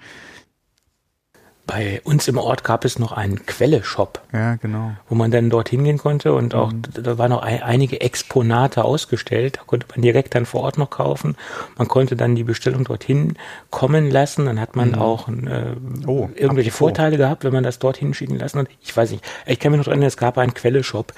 [1.64, 4.20] Bei uns im Ort gab es noch einen Quelle-Shop.
[4.32, 4.92] Ja, genau.
[5.08, 6.82] Wo man dann dort hingehen konnte und auch, mhm.
[6.92, 9.58] da waren noch ein, einige Exponate ausgestellt.
[9.58, 11.36] Da konnte man direkt dann vor Ort noch kaufen.
[11.78, 13.36] Man konnte dann die Bestellung dorthin
[13.70, 14.46] kommen lassen.
[14.46, 14.94] Dann hat man mhm.
[14.96, 18.66] auch äh, oh, irgendwelche Vorteile gehabt, wenn man das dorthin schicken lassen hat.
[18.80, 19.24] Ich weiß nicht.
[19.46, 21.12] Ich kann mich noch erinnern, es gab einen Quelle-Shop.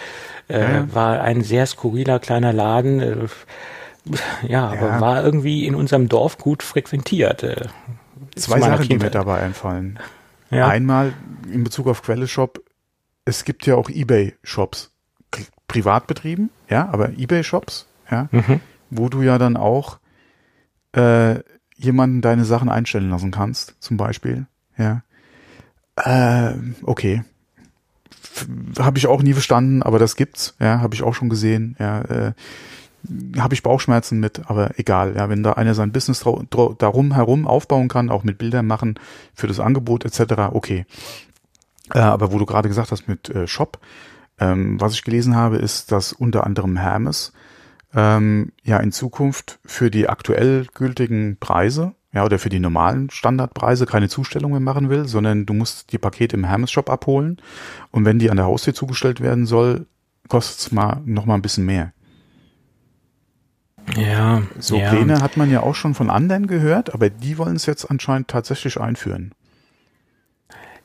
[0.48, 0.94] Äh, ja.
[0.94, 3.00] War ein sehr skurriler kleiner Laden.
[3.00, 3.16] Äh,
[4.46, 5.00] ja, aber ja.
[5.00, 7.42] war irgendwie in unserem Dorf gut frequentiert.
[7.42, 7.66] Äh,
[8.36, 9.98] Zwei Sachen, die mir dabei einfallen.
[10.54, 10.68] Ja.
[10.68, 11.12] Einmal
[11.50, 12.62] in Bezug auf Quelle Shop,
[13.24, 14.92] es gibt ja auch Ebay-Shops,
[15.68, 18.60] privat betrieben, ja, aber Ebay-Shops, ja, mhm.
[18.90, 19.98] wo du ja dann auch
[20.92, 21.40] äh,
[21.76, 24.46] jemanden deine Sachen einstellen lassen kannst, zum Beispiel,
[24.78, 25.02] ja.
[25.96, 27.24] Äh, okay.
[28.78, 32.00] Habe ich auch nie verstanden, aber das gibt's, ja, habe ich auch schon gesehen, ja.
[32.02, 32.32] Äh,
[33.38, 35.14] habe ich Bauchschmerzen mit, aber egal.
[35.16, 38.98] Ja, wenn da einer sein Business darum herum aufbauen kann, auch mit Bildern machen
[39.34, 40.86] für das Angebot etc., okay.
[41.92, 43.78] Äh, aber wo du gerade gesagt hast mit äh, Shop,
[44.38, 47.32] ähm, was ich gelesen habe, ist, dass unter anderem Hermes
[47.94, 53.86] ähm, ja in Zukunft für die aktuell gültigen Preise, ja, oder für die normalen Standardpreise
[53.86, 57.38] keine Zustellung mehr machen will, sondern du musst die Pakete im Hermes-Shop abholen
[57.90, 59.86] und wenn die an der Haustür zugestellt werden soll,
[60.28, 61.92] kostet es mal noch mal ein bisschen mehr.
[63.96, 64.42] Ja.
[64.58, 64.90] So ja.
[64.90, 68.28] Pläne hat man ja auch schon von anderen gehört, aber die wollen es jetzt anscheinend
[68.28, 69.32] tatsächlich einführen.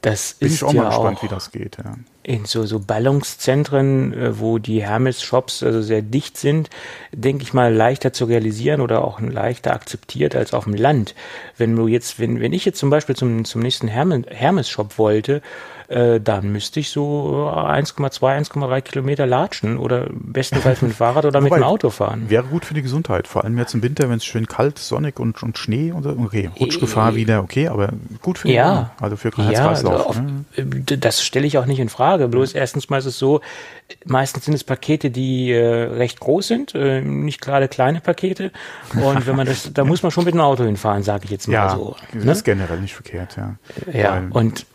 [0.02, 1.78] Das Bin ist ich auch ja mal gespannt, auch wie das geht.
[1.78, 1.96] Ja.
[2.22, 6.70] In so, so Ballungszentren, äh, wo die Hermes-Shops also sehr dicht sind,
[7.12, 11.16] denke ich mal leichter zu realisieren oder auch leichter akzeptiert als auf dem Land.
[11.58, 15.42] Wenn du jetzt, wenn, wenn ich jetzt zum Beispiel zum, zum nächsten Hermes-Shop wollte,
[15.90, 21.42] äh, dann müsste ich so 1,2, 1,3 Kilometer latschen oder bestenfalls mit dem Fahrrad oder
[21.42, 22.30] mit dem Auto fahren.
[22.30, 25.20] Wäre gut für die Gesundheit, vor allem jetzt im Winter, wenn es schön kalt, sonnig
[25.20, 27.90] und, und Schnee und okay, Rutschgefahr äh, wieder, okay, aber
[28.22, 30.46] gut für die ja, also für ja, auf, ne?
[31.00, 32.09] Das stelle ich auch nicht in Frage.
[32.18, 33.42] Bloß erstens mal ist es so,
[34.06, 38.52] meistens sind es Pakete, die äh, recht groß sind, äh, nicht gerade kleine Pakete.
[38.94, 41.48] Und wenn man das, da muss man schon mit dem Auto hinfahren, sage ich jetzt
[41.48, 41.96] mal ja, so.
[42.14, 42.32] Das ne?
[42.32, 43.56] ist generell nicht verkehrt, ja.
[43.92, 44.66] Ja, Weil, und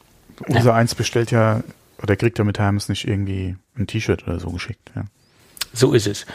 [0.48, 0.74] unser ja.
[0.74, 1.62] eins bestellt ja,
[2.02, 4.90] oder kriegt ja mit Hermes nicht irgendwie ein T-Shirt oder so geschickt.
[4.94, 5.04] Ja.
[5.72, 6.26] So ist es.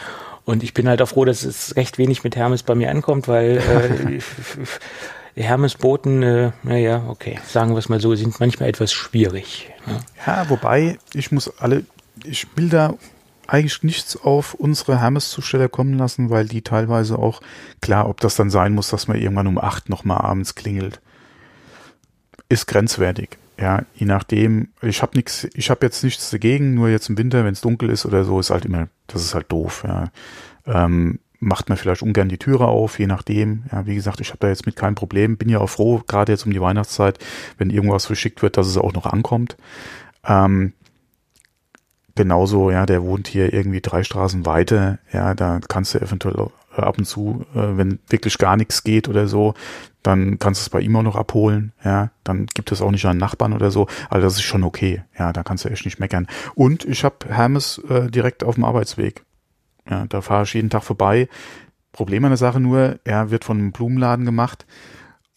[0.44, 3.28] Und ich bin halt auch froh, dass es recht wenig mit Hermes bei mir ankommt,
[3.28, 4.20] weil äh,
[5.42, 9.70] Hermes-Boten, äh, naja, okay, sagen wir es mal so, sind manchmal etwas schwierig.
[9.86, 10.00] Ne?
[10.26, 11.84] Ja, wobei, ich muss alle,
[12.24, 12.94] ich will da
[13.46, 17.40] eigentlich nichts auf unsere Hermes-Zusteller kommen lassen, weil die teilweise auch,
[17.80, 21.00] klar, ob das dann sein muss, dass man irgendwann um acht nochmal abends klingelt,
[22.48, 23.38] ist grenzwertig.
[23.58, 27.44] Ja, je nachdem, ich habe nichts, ich habe jetzt nichts dagegen, nur jetzt im Winter,
[27.44, 30.10] wenn es dunkel ist oder so, ist halt immer, das ist halt doof, ja.
[30.66, 33.64] Ähm, macht man vielleicht ungern die Türe auf, je nachdem.
[33.72, 35.36] Ja, wie gesagt, ich habe da jetzt mit keinem Problem.
[35.36, 37.18] Bin ja auch froh, gerade jetzt um die Weihnachtszeit,
[37.58, 39.56] wenn irgendwas verschickt wird, dass es auch noch ankommt.
[40.24, 40.74] Ähm,
[42.14, 44.98] genauso, ja, der wohnt hier irgendwie drei Straßen weiter.
[45.12, 49.26] Ja, da kannst du eventuell ab und zu, äh, wenn wirklich gar nichts geht oder
[49.26, 49.54] so,
[50.02, 53.04] dann kannst du es bei ihm auch noch abholen, ja, dann gibt es auch nicht
[53.06, 56.00] einen Nachbarn oder so, also das ist schon okay, ja, da kannst du echt nicht
[56.00, 56.26] meckern.
[56.54, 59.24] Und ich habe Hermes äh, direkt auf dem Arbeitsweg,
[59.90, 61.28] ja, da fahre ich jeden Tag vorbei.
[61.92, 64.64] Problem an der Sache nur, er wird von einem Blumenladen gemacht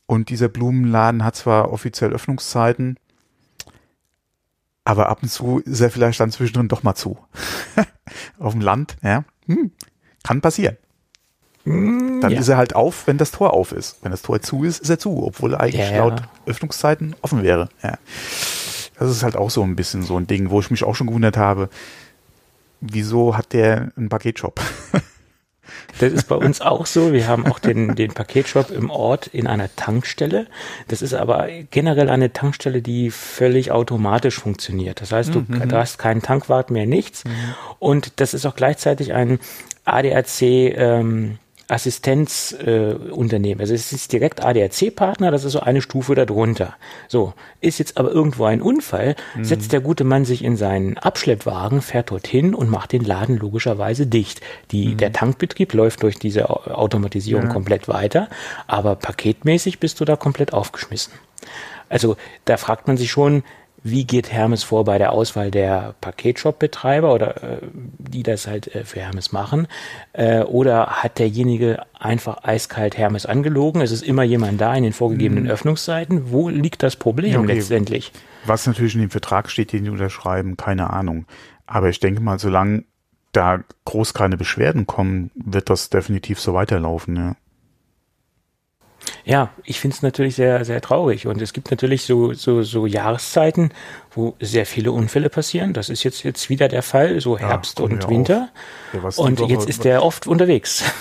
[0.06, 2.98] und dieser Blumenladen hat zwar offiziell Öffnungszeiten,
[4.86, 7.18] aber ab und zu ist er vielleicht dann zwischendrin doch mal zu.
[8.40, 9.72] auf dem Land, ja, hm,
[10.24, 10.78] kann passieren.
[11.66, 12.40] Dann ja.
[12.40, 14.00] ist er halt auf, wenn das Tor auf ist.
[14.02, 17.42] Wenn das Tor zu ist, ist er zu, obwohl er eigentlich ja, laut Öffnungszeiten offen
[17.42, 17.70] wäre.
[17.82, 17.98] Ja.
[19.00, 21.08] Das ist halt auch so ein bisschen so ein Ding, wo ich mich auch schon
[21.08, 21.70] gewundert habe,
[22.84, 24.60] wieso hat der einen Paketshop?
[26.00, 27.14] Das ist bei uns auch so.
[27.14, 30.48] Wir haben auch den, den Paketshop im Ort in einer Tankstelle.
[30.88, 35.02] Das ist aber generell eine Tankstelle, die völlig automatisch funktioniert.
[35.02, 35.70] Das heißt, du, mhm.
[35.70, 37.24] du hast keinen Tankwart mehr, nichts.
[37.26, 37.32] Mhm.
[37.80, 39.40] Und das ist auch gleichzeitig ein
[39.86, 41.38] ADAC ähm,
[41.74, 43.60] Assistenzunternehmen.
[43.60, 46.76] Äh, also es ist direkt ADAC-Partner, das ist so eine Stufe darunter.
[47.08, 49.44] So, ist jetzt aber irgendwo ein Unfall, mhm.
[49.44, 54.06] setzt der gute Mann sich in seinen Abschleppwagen, fährt dorthin und macht den Laden logischerweise
[54.06, 54.42] dicht.
[54.72, 54.98] Die, mhm.
[54.98, 57.50] Der Tankbetrieb läuft durch diese Automatisierung ja.
[57.50, 58.30] komplett weiter,
[58.68, 61.14] aber paketmäßig bist du da komplett aufgeschmissen.
[61.90, 63.44] Also da fragt man sich schon,
[63.84, 67.58] wie geht Hermes vor bei der Auswahl der Paketshop-Betreiber oder äh,
[67.98, 69.68] die das halt äh, für Hermes machen?
[70.14, 73.82] Äh, oder hat derjenige einfach eiskalt Hermes angelogen?
[73.82, 75.50] Es ist immer jemand da in den vorgegebenen mhm.
[75.50, 76.32] Öffnungszeiten.
[76.32, 77.56] Wo liegt das Problem okay.
[77.56, 78.14] letztendlich?
[78.46, 81.26] Was natürlich in dem Vertrag steht, den die unterschreiben, keine Ahnung.
[81.68, 82.86] Aber ich denke mal, solange
[83.34, 87.16] da groß keine Beschwerden kommen, wird das definitiv so weiterlaufen.
[87.16, 87.36] Ja.
[89.26, 91.28] Ja, ich finde es natürlich sehr, sehr traurig.
[91.28, 93.72] Und es gibt natürlich so, so, so Jahreszeiten,
[94.12, 95.74] wo sehr viele Unfälle passieren.
[95.74, 98.50] Das ist jetzt, jetzt wieder der Fall, so Herbst ja, und Winter.
[98.92, 100.84] Ja, und Woche, jetzt ist der oft unterwegs.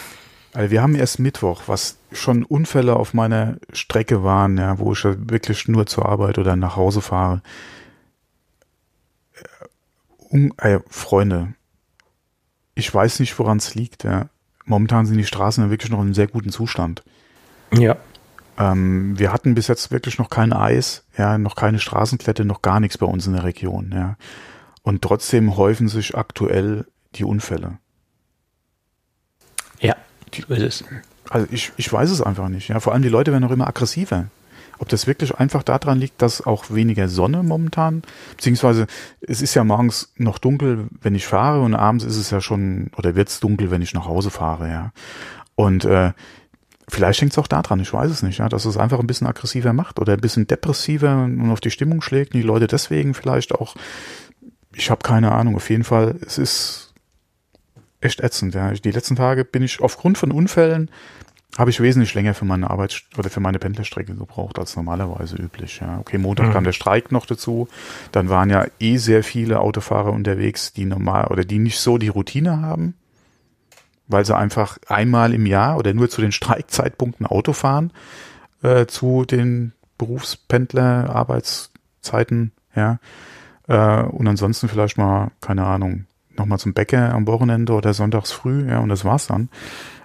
[0.55, 5.03] Also wir haben erst Mittwoch, was schon Unfälle auf meiner Strecke waren, ja, wo ich
[5.03, 7.41] wirklich nur zur Arbeit oder nach Hause fahre.
[10.29, 11.55] Um, äh, Freunde,
[12.75, 14.05] ich weiß nicht, woran es liegt.
[14.05, 14.29] Ja.
[14.67, 17.03] Momentan sind die Straßen wirklich noch in einem sehr guten Zustand.
[17.73, 17.97] Ja.
[18.59, 22.81] Ähm, wir hatten bis jetzt wirklich noch kein Eis, ja, noch keine Straßenklette, noch gar
[22.81, 24.17] nichts bei uns in der Region, ja.
[24.83, 27.79] Und trotzdem häufen sich aktuell die Unfälle.
[29.81, 29.97] Ja,
[30.35, 30.85] so ist es.
[31.31, 32.81] Also ich, ich weiß es einfach nicht, ja.
[32.81, 34.27] Vor allem die Leute werden auch immer aggressiver.
[34.79, 38.03] Ob das wirklich einfach daran liegt, dass auch weniger Sonne momentan,
[38.37, 38.87] beziehungsweise
[39.21, 42.91] es ist ja morgens noch dunkel, wenn ich fahre und abends ist es ja schon,
[42.97, 44.93] oder wird es dunkel, wenn ich nach Hause fahre, ja.
[45.55, 46.13] Und äh,
[46.93, 49.27] Vielleicht hängt es auch daran, ich weiß es nicht, ja, dass es einfach ein bisschen
[49.27, 53.15] aggressiver macht oder ein bisschen depressiver und auf die Stimmung schlägt und die Leute deswegen
[53.15, 53.77] vielleicht auch,
[54.75, 56.93] ich habe keine Ahnung, auf jeden Fall, es ist
[58.03, 58.73] echt ätzend, ja.
[58.73, 60.91] Die letzten Tage bin ich aufgrund von Unfällen
[61.57, 65.81] habe ich wesentlich länger für meine Arbeit oder für meine Pendlerstrecke gebraucht als normalerweise üblich.
[65.81, 65.99] Ja.
[65.99, 66.53] Okay, Montag mhm.
[66.53, 67.69] kam der Streik noch dazu.
[68.11, 72.09] Dann waren ja eh sehr viele Autofahrer unterwegs, die normal oder die nicht so die
[72.09, 72.95] Routine haben
[74.13, 77.93] weil sie einfach einmal im Jahr oder nur zu den Streikzeitpunkten Auto fahren,
[78.63, 82.99] äh, zu den Berufspendler, Arbeitszeiten, ja.
[83.69, 88.69] Äh, und ansonsten vielleicht mal, keine Ahnung, nochmal zum Bäcker am Wochenende oder sonntags früh,
[88.69, 89.49] ja, und das war's dann.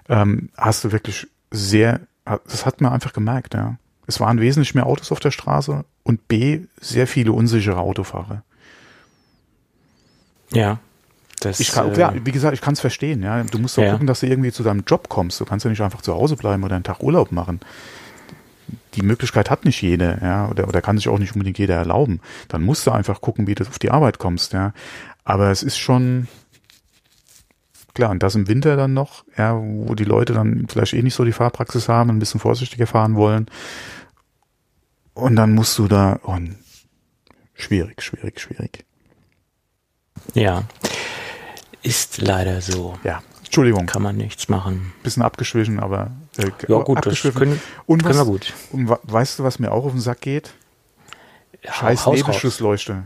[0.09, 3.77] Ähm, hast du wirklich sehr, das hat man einfach gemerkt, ja.
[4.09, 8.43] Es waren wesentlich mehr Autos auf der Straße und B, sehr viele unsichere Autofahrer.
[10.53, 10.79] Ja,
[11.47, 13.23] das, ich kann, äh, ja, wie gesagt, ich kann es verstehen.
[13.23, 13.91] Ja, du musst doch ja.
[13.91, 15.39] gucken, dass du irgendwie zu deinem Job kommst.
[15.39, 17.59] Du kannst ja nicht einfach zu Hause bleiben oder einen Tag Urlaub machen.
[18.95, 22.19] Die Möglichkeit hat nicht jeder, ja, oder, oder kann sich auch nicht unbedingt jeder erlauben.
[22.47, 24.73] Dann musst du einfach gucken, wie du auf die Arbeit kommst, ja.
[25.23, 26.27] Aber es ist schon
[27.97, 31.15] klar und das im Winter dann noch, ja, wo die Leute dann vielleicht eh nicht
[31.15, 33.47] so die Fahrpraxis haben, ein bisschen vorsichtiger fahren wollen.
[35.15, 36.37] Und dann musst du da, oh,
[37.55, 38.85] schwierig, schwierig, schwierig.
[40.35, 40.63] Ja.
[41.83, 42.97] Ist leider so.
[43.03, 43.85] Ja, Entschuldigung.
[43.85, 44.93] Kann man nichts machen.
[45.03, 46.11] Bisschen abgeschwichen, aber.
[46.37, 48.53] Äh, ja, gut, das können, und was, können wir gut.
[48.71, 50.53] Und weißt du, was mir auch auf den Sack geht?
[51.63, 53.03] Scheiß Nebelschussleuchte.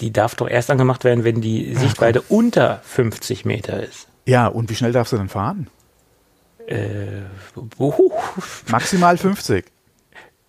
[0.00, 4.08] Die darf doch erst angemacht werden, wenn die Sichtweite ja, unter 50 Meter ist.
[4.26, 5.68] Ja, und wie schnell darfst du dann fahren?
[6.66, 7.22] Äh,
[7.78, 8.10] uh,
[8.68, 9.64] Maximal 50.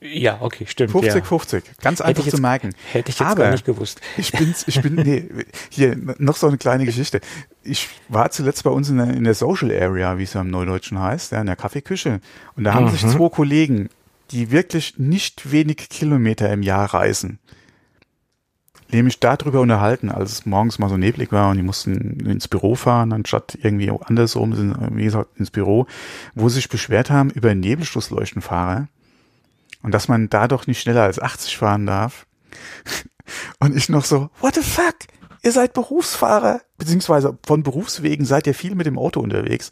[0.04, 0.92] Ja, okay, stimmt.
[0.92, 1.24] 50, ja.
[1.24, 1.64] 50.
[1.82, 2.76] Ganz einfach jetzt, zu merken.
[2.92, 4.02] Hätte ich jetzt Aber gar nicht gewusst.
[4.18, 5.30] Ich bin, ich bin, nee,
[5.70, 7.22] hier, noch so eine kleine Geschichte.
[7.64, 10.50] Ich war zuletzt bei uns in der, in der Social Area, wie es ja im
[10.50, 12.20] Neudeutschen heißt, ja, in der Kaffeeküche.
[12.58, 12.90] Und da haben mhm.
[12.90, 13.90] sich zwei Kollegen,
[14.32, 17.40] die wirklich nicht wenig Kilometer im Jahr reisen,
[18.92, 22.76] nämlich darüber unterhalten, als es morgens mal so neblig war und die mussten ins Büro
[22.76, 25.88] fahren, anstatt irgendwie andersrum, wie gesagt, ins Büro,
[26.36, 28.88] wo sie sich beschwert haben über Nebelschlussleuchtenfahrer
[29.84, 32.26] und dass man da doch nicht schneller als 80 fahren darf.
[33.60, 34.96] Und ich noch so, what the fuck?
[35.44, 39.72] Ihr seid Berufsfahrer, beziehungsweise von Berufswegen seid ihr viel mit dem Auto unterwegs.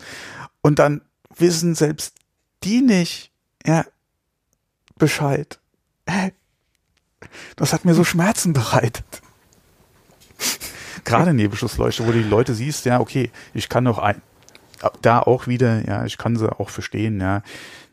[0.62, 1.02] Und dann
[1.36, 2.16] wissen selbst
[2.64, 3.32] die nicht,
[3.66, 3.86] ja,
[4.98, 5.60] Bescheid.
[7.56, 9.06] Das hat mir so Schmerzen bereitet.
[11.06, 14.22] Gerade Nebelschussleuchte, wo du die Leute siehst, ja, okay, ich kann noch ein,
[15.02, 17.44] da auch wieder, ja, ich kann sie auch verstehen, ja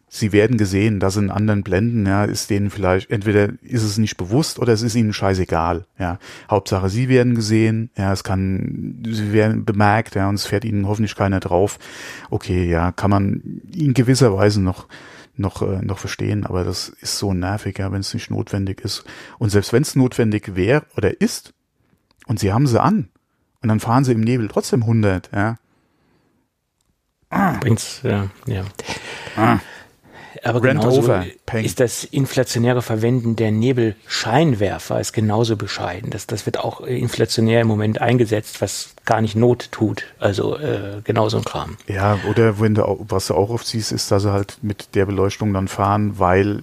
[0.09, 4.16] sie werden gesehen, das in anderen Blenden, ja, ist denen vielleicht, entweder ist es nicht
[4.16, 6.18] bewusst oder es ist ihnen scheißegal, ja.
[6.51, 10.87] Hauptsache, sie werden gesehen, ja, es kann, sie werden bemerkt, ja, und es fährt ihnen
[10.87, 11.79] hoffentlich keiner drauf.
[12.31, 14.88] Okay, ja, kann man in gewisser Weise noch,
[15.37, 19.05] noch, äh, noch verstehen, aber das ist so nervig, ja, wenn es nicht notwendig ist.
[19.38, 21.53] Und selbst wenn es notwendig wäre oder ist,
[22.27, 23.09] und sie haben sie an,
[23.61, 25.57] und dann fahren sie im Nebel trotzdem 100, ja.
[27.61, 28.64] Bringt's, ja, ja.
[29.37, 29.59] Ah.
[30.44, 31.24] Aber Rent genauso over,
[31.55, 36.11] ist das inflationäre Verwenden der Nebelscheinwerfer ist genauso bescheiden.
[36.11, 40.05] Das, das wird auch inflationär im Moment eingesetzt, was gar nicht Not tut.
[40.18, 41.77] Also äh, genauso ein Kram.
[41.87, 45.07] Ja, oder wenn du, was du auch oft siehst, ist, dass sie halt mit der
[45.07, 46.62] Beleuchtung dann fahren, weil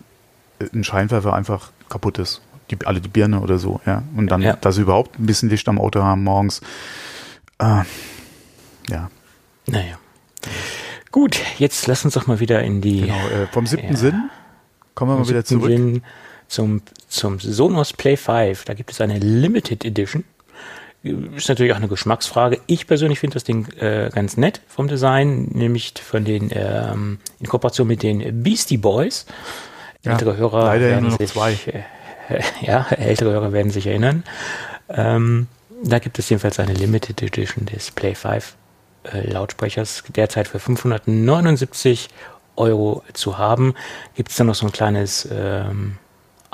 [0.73, 2.41] ein Scheinwerfer einfach kaputt ist.
[2.71, 4.03] die, alle die Birne oder so, ja.
[4.15, 4.55] Und dann, ja.
[4.55, 6.61] dass sie überhaupt ein bisschen Licht am Auto haben morgens.
[7.59, 7.83] Äh,
[8.89, 9.09] ja.
[9.67, 9.97] Naja.
[11.15, 13.03] Gut, jetzt lass uns doch mal wieder in die.
[13.03, 14.29] Genau, äh, vom siebten ja, Sinn
[14.95, 15.69] kommen wir mal wieder zurück.
[15.69, 16.03] Sinn
[16.49, 18.65] zum, zum Sonos Play 5.
[18.65, 20.25] Da gibt es eine Limited Edition.
[21.03, 22.59] Ist natürlich auch eine Geschmacksfrage.
[22.67, 27.47] Ich persönlich finde das Ding äh, ganz nett vom Design, nämlich von den ähm, in
[27.47, 29.25] Kooperation mit den Beastie Boys.
[30.03, 31.53] Ja, ältere Hörer leider werden nur noch sich, zwei.
[32.27, 34.25] Äh, ja, ältere Hörer werden sich erinnern.
[34.89, 35.47] Ähm,
[35.81, 38.57] da gibt es jedenfalls eine Limited Edition des Play 5
[39.11, 42.09] Lautsprechers, derzeit für 579
[42.55, 43.73] Euro zu haben.
[44.15, 45.97] Gibt es dann noch so ein kleines ähm,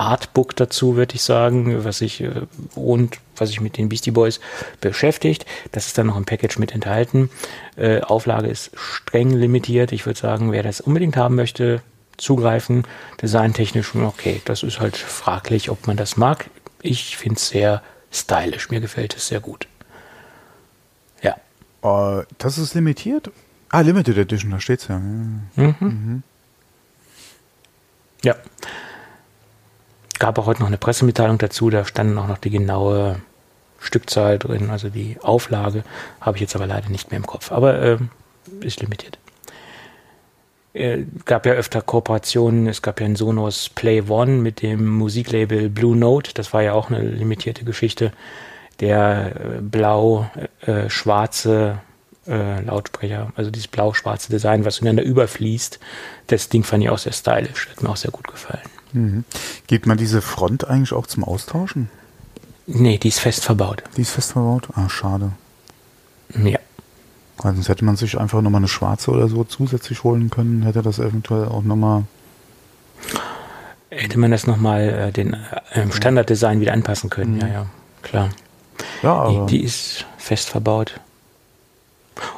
[0.01, 2.31] Artbook dazu, würde ich sagen, was sich äh,
[2.75, 4.39] und was sich mit den Beastie Boys
[4.81, 5.45] beschäftigt.
[5.71, 7.29] Das ist dann noch im Package mit enthalten.
[7.75, 9.91] Äh, Auflage ist streng limitiert.
[9.91, 11.81] Ich würde sagen, wer das unbedingt haben möchte,
[12.17, 12.83] zugreifen.
[13.21, 16.49] Designtechnisch, okay, das ist halt fraglich, ob man das mag.
[16.81, 18.69] Ich finde es sehr stylisch.
[18.69, 19.67] Mir gefällt es sehr gut.
[21.83, 23.31] Uh, das ist limitiert?
[23.69, 24.99] Ah, Limited Edition, da steht's ja.
[24.99, 25.43] Mhm.
[25.55, 26.23] Mhm.
[28.23, 28.35] Ja
[30.21, 33.15] gab auch heute noch eine Pressemitteilung dazu, da standen auch noch die genaue
[33.79, 35.83] Stückzahl drin, also die Auflage,
[36.21, 37.97] habe ich jetzt aber leider nicht mehr im Kopf, aber äh,
[38.59, 39.17] ist limitiert.
[40.73, 45.71] Äh, gab ja öfter Kooperationen, es gab ja in Sonos Play One mit dem Musiklabel
[45.71, 48.13] Blue Note, das war ja auch eine limitierte Geschichte,
[48.79, 51.79] der äh, blau-schwarze
[52.27, 55.79] äh, äh, Lautsprecher, also dieses blau-schwarze Design, was ineinander überfließt,
[56.27, 58.61] das Ding fand ich auch sehr stylisch, hat mir auch sehr gut gefallen.
[58.93, 59.23] Mhm.
[59.67, 61.89] Gibt man diese Front eigentlich auch zum Austauschen?
[62.67, 63.83] Nee, die ist fest verbaut.
[63.97, 64.67] Die ist fest verbaut?
[64.75, 65.31] Ah, schade.
[66.35, 66.59] Ja.
[67.37, 70.81] Also sonst hätte man sich einfach nochmal eine schwarze oder so zusätzlich holen können, hätte
[70.81, 72.03] das eventuell auch nochmal.
[73.89, 77.41] Hätte man das nochmal äh, den äh, Standarddesign wieder anpassen können, mhm.
[77.41, 77.65] ja, ja,
[78.03, 78.29] klar.
[79.03, 80.99] Ja, aber die, die ist fest verbaut.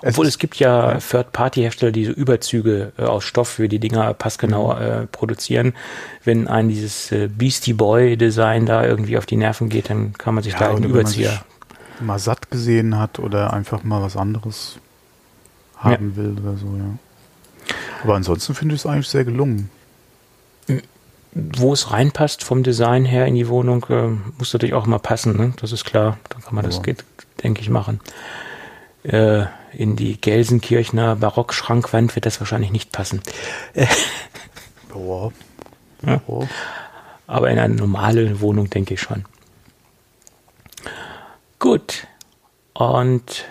[0.01, 4.13] Obwohl es, es gibt ja Third-Party-Hersteller, die so Überzüge äh, aus Stoff für die Dinger
[4.13, 4.81] passgenau mhm.
[4.81, 5.73] äh, produzieren.
[6.23, 10.43] Wenn ein dieses äh, Beastie Boy-Design da irgendwie auf die Nerven geht, dann kann man
[10.43, 11.43] sich ja, da einen Überzieher.
[11.99, 14.77] mal satt gesehen hat oder einfach mal was anderes
[15.77, 16.17] haben ja.
[16.17, 16.97] will oder so, ja.
[18.03, 19.69] Aber ansonsten finde ich es eigentlich sehr gelungen.
[21.35, 25.35] Wo es reinpasst vom Design her in die Wohnung, äh, muss natürlich auch mal passen,
[25.35, 25.53] ne?
[25.59, 26.17] Das ist klar.
[26.29, 26.69] Dann kann man ja.
[26.69, 26.81] das,
[27.43, 27.99] denke ich, machen.
[29.03, 33.21] Äh, in die Gelsenkirchner Barockschrankwand wird das wahrscheinlich nicht passen.
[34.89, 35.33] Boah.
[36.05, 36.21] Ja.
[37.25, 39.25] Aber in eine normale Wohnung denke ich schon.
[41.59, 42.07] Gut.
[42.73, 43.45] Und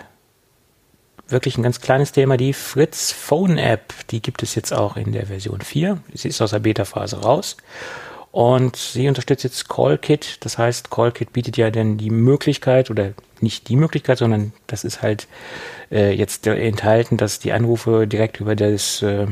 [1.33, 5.11] wirklich ein ganz kleines Thema, die Fritz Phone App, die gibt es jetzt auch in
[5.11, 5.99] der Version 4.
[6.13, 7.57] Sie ist aus der Beta-Phase raus.
[8.31, 10.37] Und sie unterstützt jetzt CallKit.
[10.39, 15.01] Das heißt, CallKit bietet ja dann die Möglichkeit oder nicht die Möglichkeit, sondern das ist
[15.03, 15.27] halt
[15.91, 19.27] äh, jetzt enthalten, dass die Anrufe direkt über das äh,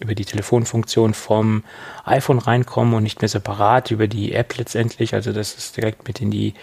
[0.00, 1.64] über die Telefonfunktion vom
[2.04, 6.20] iPhone reinkommen und nicht mehr separat über die App letztendlich, also dass es direkt mit
[6.20, 6.54] in die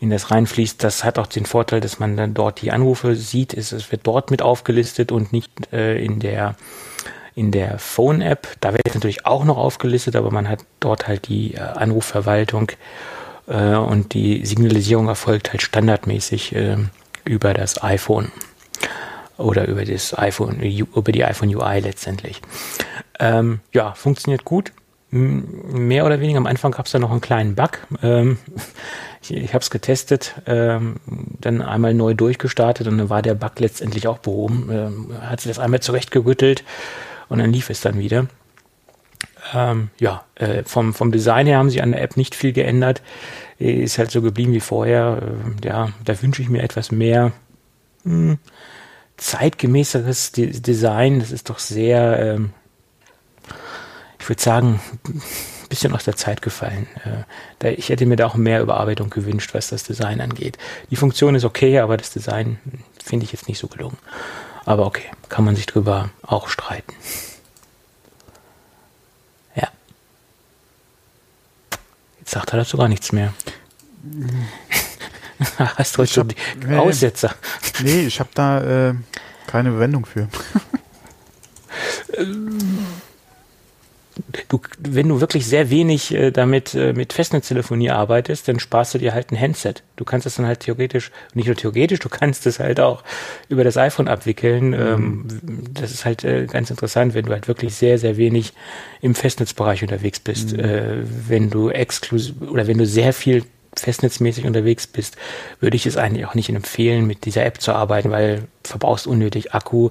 [0.00, 0.82] in das reinfließt.
[0.82, 3.54] Das hat auch den Vorteil, dass man dann dort die Anrufe sieht.
[3.54, 6.54] Es, es wird dort mit aufgelistet und nicht äh, in der
[7.34, 8.56] in der Phone-App.
[8.60, 12.72] Da wird natürlich auch noch aufgelistet, aber man hat dort halt die äh, Anrufverwaltung
[13.46, 16.76] äh, und die Signalisierung erfolgt halt standardmäßig äh,
[17.24, 18.32] über das iPhone
[19.38, 22.42] oder über das iPhone, über die iPhone UI letztendlich.
[23.18, 24.72] Ähm, ja, funktioniert gut.
[25.10, 27.78] Mehr oder weniger am Anfang gab es da noch einen kleinen Bug.
[28.02, 28.36] Ähm,
[29.22, 30.96] ich ich habe es getestet, ähm,
[31.40, 34.68] dann einmal neu durchgestartet und dann war der Bug letztendlich auch behoben.
[34.70, 36.64] Ähm, hat sich das einmal zurechtgerüttelt
[37.28, 38.26] und dann lief es dann wieder.
[39.54, 43.02] Ähm, ja, äh, vom, vom Design her haben sie an der App nicht viel geändert.
[43.58, 45.22] Ist halt so geblieben wie vorher.
[45.22, 47.32] Äh, ja, da wünsche ich mir etwas mehr
[48.04, 48.38] hm,
[49.18, 51.20] zeitgemäßeres De Design.
[51.20, 52.52] Das ist doch sehr, ähm,
[54.18, 56.86] ich würde sagen, ein bisschen aus der Zeit gefallen.
[57.04, 57.24] Äh,
[57.58, 60.56] da, ich hätte mir da auch mehr Überarbeitung gewünscht, was das Design angeht.
[60.90, 62.58] Die Funktion ist okay, aber das Design
[63.04, 63.98] finde ich jetzt nicht so gelungen.
[64.64, 66.94] Aber okay, kann man sich drüber auch streiten.
[72.28, 73.32] Jetzt sagt er dazu gar nichts mehr.
[75.56, 76.36] Hast du heute schon die
[76.76, 77.34] Aussetzer?
[77.82, 78.94] Nee, ich habe da äh,
[79.48, 80.28] keine Wendung für.
[84.48, 88.98] du, wenn du wirklich sehr wenig äh, damit äh, mit Festnetztelefonie arbeitest, dann sparst du
[88.98, 89.82] dir halt ein Handset.
[89.96, 93.02] Du kannst es dann halt theoretisch, nicht nur theoretisch, du kannst es halt auch
[93.48, 94.70] über das iPhone abwickeln.
[94.70, 94.74] Mhm.
[94.74, 95.24] Ähm,
[95.74, 98.52] das ist halt äh, ganz interessant, wenn du halt wirklich sehr, sehr wenig
[99.00, 100.52] im Festnetzbereich unterwegs bist.
[100.52, 100.60] Mhm.
[100.60, 100.96] Äh,
[101.28, 103.44] wenn du exklusiv oder wenn du sehr viel
[103.76, 105.16] festnetzmäßig unterwegs bist,
[105.60, 109.54] würde ich es eigentlich auch nicht empfehlen, mit dieser App zu arbeiten, weil verbrauchst unnötig
[109.54, 109.90] Akku,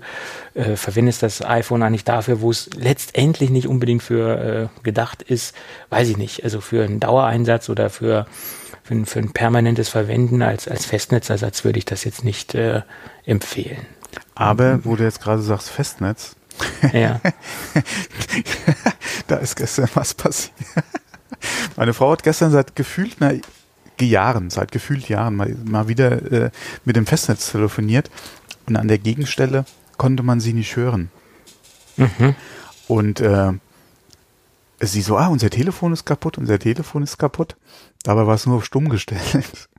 [0.53, 5.55] äh, verwendest das iPhone eigentlich dafür, wo es letztendlich nicht unbedingt für äh, gedacht ist,
[5.89, 8.27] weiß ich nicht, also für einen Dauereinsatz oder für,
[8.83, 12.81] für, ein, für ein permanentes Verwenden als, als Festnetzersatz würde ich das jetzt nicht äh,
[13.25, 13.85] empfehlen.
[14.35, 16.35] Aber wo du jetzt gerade sagst Festnetz,
[16.93, 17.19] ja.
[19.27, 20.53] da ist gestern was passiert.
[21.75, 23.39] Meine Frau hat gestern seit gefühlt einer
[24.05, 26.51] Jahren, seit gefühlt Jahren mal, mal wieder äh,
[26.85, 28.09] mit dem Festnetz telefoniert
[28.67, 29.65] und an der Gegenstelle
[29.97, 31.09] konnte man sie nicht hören.
[31.97, 32.35] Mhm.
[32.87, 33.53] Und äh,
[34.79, 37.55] sie so, ah, unser Telefon ist kaputt, unser Telefon ist kaputt.
[38.03, 39.69] Dabei war es nur auf stumm gestellt.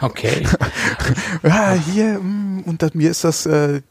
[0.00, 0.46] Okay.
[1.42, 3.82] ja, hier, mm, und mir ist das äh,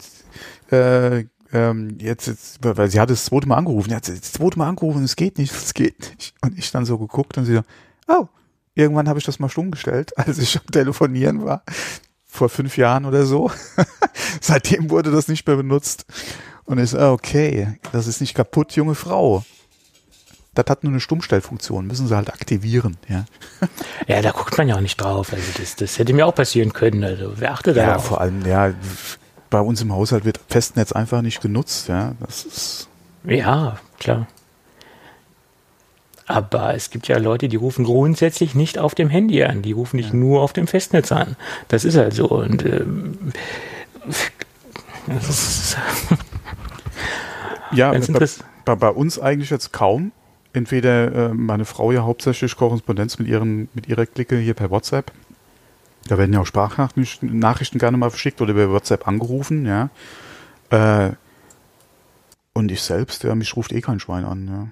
[0.72, 4.68] äh, ähm, jetzt, jetzt, weil sie hat das zweite Mal angerufen, hat das zweite Mal
[4.68, 6.34] angerufen, es geht nicht, es geht nicht.
[6.42, 7.62] Und ich dann so geguckt und sie so,
[8.08, 8.28] oh,
[8.76, 11.64] Irgendwann habe ich das mal stumm gestellt, als ich am Telefonieren war.
[12.26, 13.52] Vor fünf Jahren oder so.
[14.42, 16.06] Seitdem wurde das nicht mehr benutzt.
[16.66, 19.44] Und ich so, okay, das ist nicht kaputt, junge Frau.
[20.54, 23.26] Das hat nur eine Stummstellfunktion, müssen sie halt aktivieren, ja.
[24.08, 25.32] Ja, da guckt man ja auch nicht drauf.
[25.34, 27.04] Also das, das hätte mir auch passieren können.
[27.04, 28.06] Also wer achtet da Ja, drauf?
[28.06, 28.74] vor allem, ja,
[29.50, 32.14] bei uns im Haushalt wird Festnetz einfach nicht genutzt, ja.
[32.20, 32.88] Das ist.
[33.24, 34.28] Ja, klar.
[36.30, 39.64] Aber es gibt ja Leute, die rufen grundsätzlich nicht auf dem Handy an.
[39.64, 40.16] Die rufen nicht ja.
[40.16, 41.36] nur auf dem Festnetz an.
[41.70, 42.28] Das ist halt so.
[42.28, 43.18] Und ähm,
[45.08, 45.78] das ist
[47.72, 48.28] ja, bei,
[48.64, 50.12] bei, bei, uns eigentlich jetzt kaum.
[50.54, 55.12] Entweder äh, meine Frau ja hauptsächlich Korrespondenz mit ihren mit ihrer Clique hier per WhatsApp.
[56.08, 59.90] Da werden ja auch Sprachnachrichten Nachrichten gerne mal verschickt oder über WhatsApp angerufen, ja.
[60.70, 61.14] Äh,
[62.54, 64.68] und ich selbst, ja, mich ruft eh kein Schwein an, ja.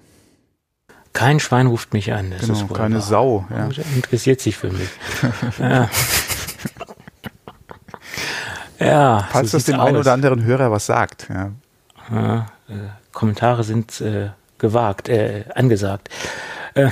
[1.17, 2.29] Kein Schwein ruft mich an.
[2.29, 3.01] Das genau, keine wahr.
[3.01, 3.47] Sau.
[3.49, 3.69] Ja.
[3.95, 4.87] Interessiert sich für mich.
[5.59, 5.89] ja.
[8.77, 9.27] ja.
[9.31, 11.27] Falls so das dem einen oder anderen Hörer was sagt.
[11.29, 11.51] Ja.
[12.11, 12.73] ja äh,
[13.13, 16.09] Kommentare sind äh, gewagt, äh, angesagt.
[16.75, 16.91] Äh,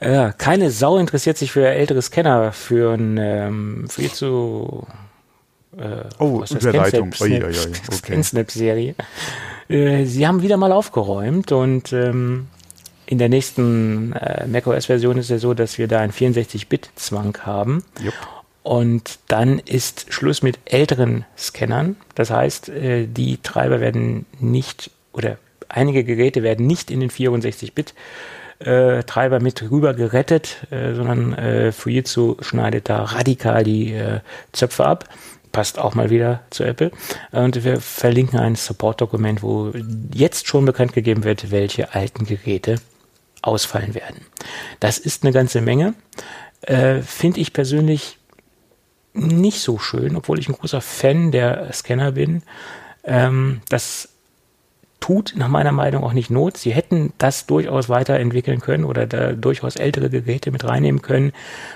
[0.00, 4.86] ja, keine Sau interessiert sich für ältere Scanner, für ein ähm, viel zu
[5.78, 7.12] äh, oh, Überleitung.
[7.12, 8.94] Scan-Snap-Serie.
[8.96, 9.06] Okay.
[9.68, 12.46] Äh, sie haben wieder mal aufgeräumt und ähm,
[13.06, 17.82] in der nächsten äh, macOS-Version ist es ja so, dass wir da einen 64-Bit-Zwang haben.
[18.00, 18.14] Jupp.
[18.62, 21.96] Und dann ist Schluss mit älteren Scannern.
[22.14, 27.94] Das heißt, äh, die Treiber werden nicht oder einige Geräte werden nicht in den 64-Bit
[28.58, 34.20] äh, Treiber mit rüber gerettet, äh, sondern äh, Fujitsu schneidet da radikal die äh,
[34.52, 35.08] Zöpfe ab
[35.56, 36.90] passt auch mal wieder zu Apple.
[37.32, 39.72] Und wir verlinken ein Support-Dokument, wo
[40.12, 42.74] jetzt schon bekannt gegeben wird, welche alten Geräte
[43.40, 44.20] ausfallen werden.
[44.80, 45.94] Das ist eine ganze Menge.
[46.60, 48.18] Äh, Finde ich persönlich
[49.14, 52.42] nicht so schön, obwohl ich ein großer Fan der Scanner bin.
[53.02, 54.10] Ähm, das
[55.06, 56.56] tut nach meiner Meinung auch nicht Not.
[56.56, 61.30] Sie hätten das durchaus weiterentwickeln können oder da durchaus ältere Geräte mit reinnehmen können,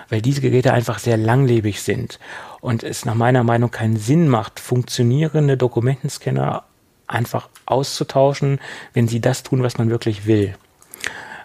[0.09, 2.19] weil diese Geräte einfach sehr langlebig sind
[2.61, 6.65] und es nach meiner Meinung keinen Sinn macht, funktionierende Dokumentenscanner
[7.07, 8.59] einfach auszutauschen,
[8.95, 10.57] wenn sie das tun, was man wirklich will.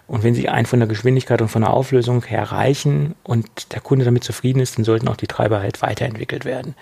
[0.08, 3.80] Und wenn sie einen von der Geschwindigkeit und von der Auflösung her reichen und der
[3.80, 6.74] Kunde damit zufrieden ist, dann sollten auch die Treiber halt weiterentwickelt werden.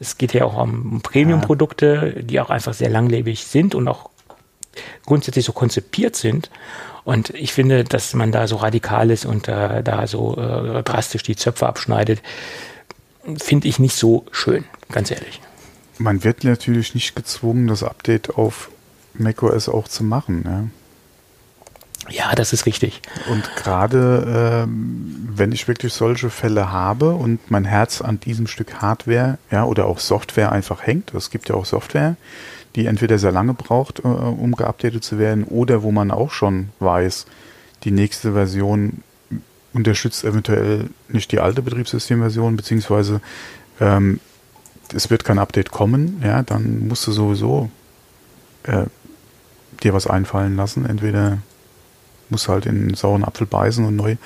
[0.00, 4.10] Es geht ja auch um Premium-Produkte, die auch einfach sehr langlebig sind und auch
[5.06, 6.50] grundsätzlich so konzipiert sind.
[7.04, 11.22] Und ich finde, dass man da so radikal ist und äh, da so äh, drastisch
[11.22, 12.22] die Zöpfe abschneidet,
[13.38, 15.40] finde ich nicht so schön, ganz ehrlich.
[15.98, 18.70] Man wird natürlich nicht gezwungen, das Update auf
[19.14, 20.42] macOS auch zu machen.
[20.42, 20.70] Ne?
[22.08, 23.02] Ja, das ist richtig.
[23.28, 28.74] Und gerade ähm, wenn ich wirklich solche Fälle habe und mein Herz an diesem Stück
[28.80, 32.16] Hardware ja, oder auch Software einfach hängt, es gibt ja auch Software,
[32.76, 36.70] die entweder sehr lange braucht, äh, um geupdatet zu werden, oder wo man auch schon
[36.78, 37.26] weiß,
[37.84, 39.02] die nächste Version
[39.72, 43.20] unterstützt eventuell nicht die alte Betriebssystemversion, beziehungsweise
[43.80, 44.20] ähm,
[44.94, 47.70] es wird kein Update kommen, ja, dann musst du sowieso
[48.64, 48.86] äh,
[49.82, 50.84] dir was einfallen lassen.
[50.84, 51.38] Entweder
[52.28, 54.16] musst du halt in einen sauren Apfel beißen und neu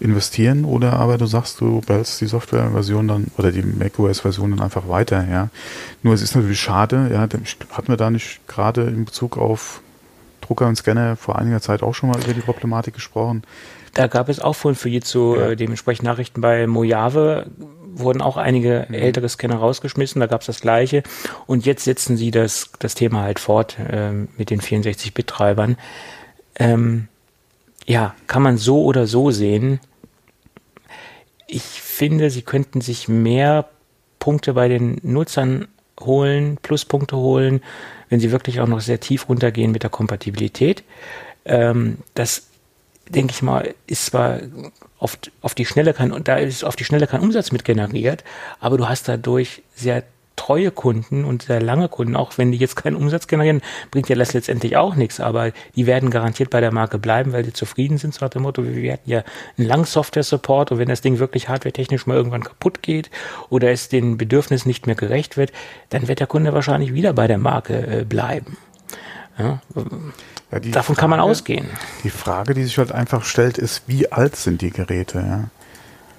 [0.00, 4.88] investieren, oder aber du sagst, du behältst die Softwareversion dann oder die macOS-Version dann einfach
[4.88, 5.48] weiter, ja.
[6.02, 9.80] Nur es ist natürlich schade, ja, hat man da nicht gerade in Bezug auf
[10.40, 13.42] Drucker und Scanner vor einiger Zeit auch schon mal über die Problematik gesprochen.
[13.94, 15.48] Da gab es auch von Fujitsu ja.
[15.48, 17.46] äh, dementsprechend Nachrichten bei Mojave,
[17.94, 18.94] wurden auch einige mhm.
[18.94, 21.02] ältere Scanner rausgeschmissen, da gab es das gleiche.
[21.46, 25.76] Und jetzt setzen sie das, das Thema halt fort äh, mit den 64-Bit-Treibern.
[26.58, 27.08] Ähm,
[27.86, 29.80] ja, kann man so oder so sehen.
[31.46, 33.68] Ich finde, sie könnten sich mehr
[34.18, 35.68] Punkte bei den Nutzern
[36.00, 37.62] holen, Pluspunkte holen,
[38.08, 40.82] wenn sie wirklich auch noch sehr tief runtergehen mit der Kompatibilität.
[41.44, 42.48] Ähm, das
[43.08, 44.40] denke ich mal, ist zwar
[44.98, 48.24] auf, auf die Schnelle kein, da ist auf die Schnelle kein Umsatz mit generiert,
[48.58, 50.02] aber du hast dadurch sehr
[50.46, 54.14] treue Kunden und sehr lange Kunden, auch wenn die jetzt keinen Umsatz generieren, bringt ja
[54.14, 57.98] das letztendlich auch nichts, aber die werden garantiert bei der Marke bleiben, weil die zufrieden
[57.98, 59.24] sind, so nach dem Motto, wir hatten ja
[59.58, 63.10] einen langen Software-Support und wenn das Ding wirklich hardware-technisch mal irgendwann kaputt geht
[63.50, 65.50] oder es den Bedürfnissen nicht mehr gerecht wird,
[65.88, 68.56] dann wird der Kunde wahrscheinlich wieder bei der Marke äh, bleiben.
[69.38, 69.60] Ja,
[70.52, 71.66] ja, Davon Frage, kann man ausgehen.
[72.04, 75.18] Die Frage, die sich halt einfach stellt, ist, wie alt sind die Geräte?
[75.18, 75.50] Ja?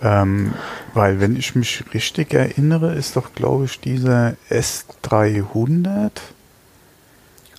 [0.02, 0.54] Ähm,
[0.94, 6.12] weil, wenn ich mich richtig erinnere, ist doch, glaube ich, dieser S300,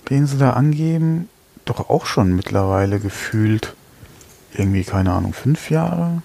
[0.09, 1.29] den sie da angeben,
[1.65, 3.75] doch auch schon mittlerweile gefühlt
[4.53, 6.21] irgendwie, keine Ahnung, fünf Jahre?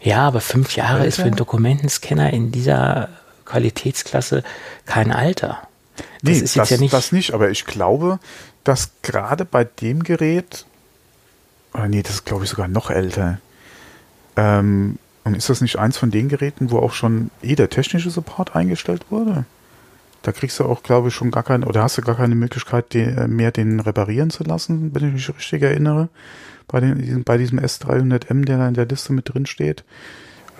[0.00, 1.06] Ja, aber fünf Jahre Alter?
[1.06, 3.08] ist für einen Dokumentenscanner in dieser
[3.44, 4.42] Qualitätsklasse
[4.86, 5.62] kein Alter.
[5.96, 6.92] Das nee, ist jetzt das, ja nicht.
[6.92, 8.18] Das nicht, aber ich glaube,
[8.64, 10.66] dass gerade bei dem Gerät,
[11.72, 13.38] oder nee, das ist glaube ich sogar noch älter,
[14.36, 18.10] ähm, und ist das nicht eins von den Geräten, wo auch schon eh der technische
[18.10, 19.44] Support eingestellt wurde?
[20.22, 22.94] Da kriegst du auch, glaube ich, schon gar keine, oder hast du gar keine Möglichkeit,
[22.94, 26.08] den, äh, mehr den reparieren zu lassen, wenn ich mich richtig erinnere,
[26.68, 29.84] bei, den, bei diesem S300M, der da in der Liste mit drin steht.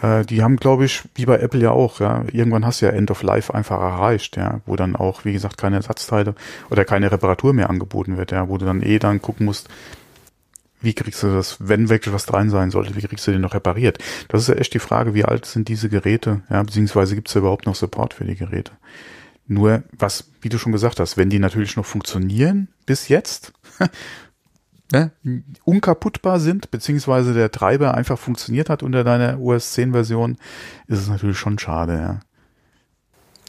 [0.02, 2.92] Äh, die haben, glaube ich, wie bei Apple ja auch, ja, irgendwann hast du ja
[2.92, 6.34] End of Life einfach erreicht, ja, wo dann auch, wie gesagt, keine Ersatzteile
[6.70, 9.68] oder keine Reparatur mehr angeboten wird, ja, wo du dann eh dann gucken musst,
[10.82, 13.54] wie kriegst du das, wenn wirklich was dran sein sollte, wie kriegst du den noch
[13.54, 13.98] repariert?
[14.28, 17.36] Das ist ja echt die Frage, wie alt sind diese Geräte, ja, beziehungsweise gibt es
[17.36, 18.72] überhaupt noch Support für die Geräte?
[19.46, 23.52] Nur, was, wie du schon gesagt hast, wenn die natürlich noch funktionieren, bis jetzt,
[24.92, 25.10] ne,
[25.64, 30.36] unkaputtbar sind, beziehungsweise der Treiber einfach funktioniert hat unter deiner OS 10 Version,
[30.86, 32.20] ist es natürlich schon schade, ja.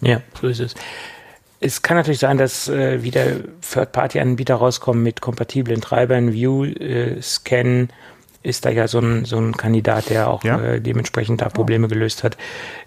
[0.02, 0.76] Ja, so ist es.
[1.66, 3.26] Es kann natürlich sein, dass äh, wieder
[3.62, 6.34] Third-Party-Anbieter rauskommen mit kompatiblen Treibern.
[6.34, 7.88] View, äh, Scan
[8.42, 10.60] ist da ja so ein, so ein Kandidat, der auch ja.
[10.60, 12.36] äh, dementsprechend da Probleme gelöst hat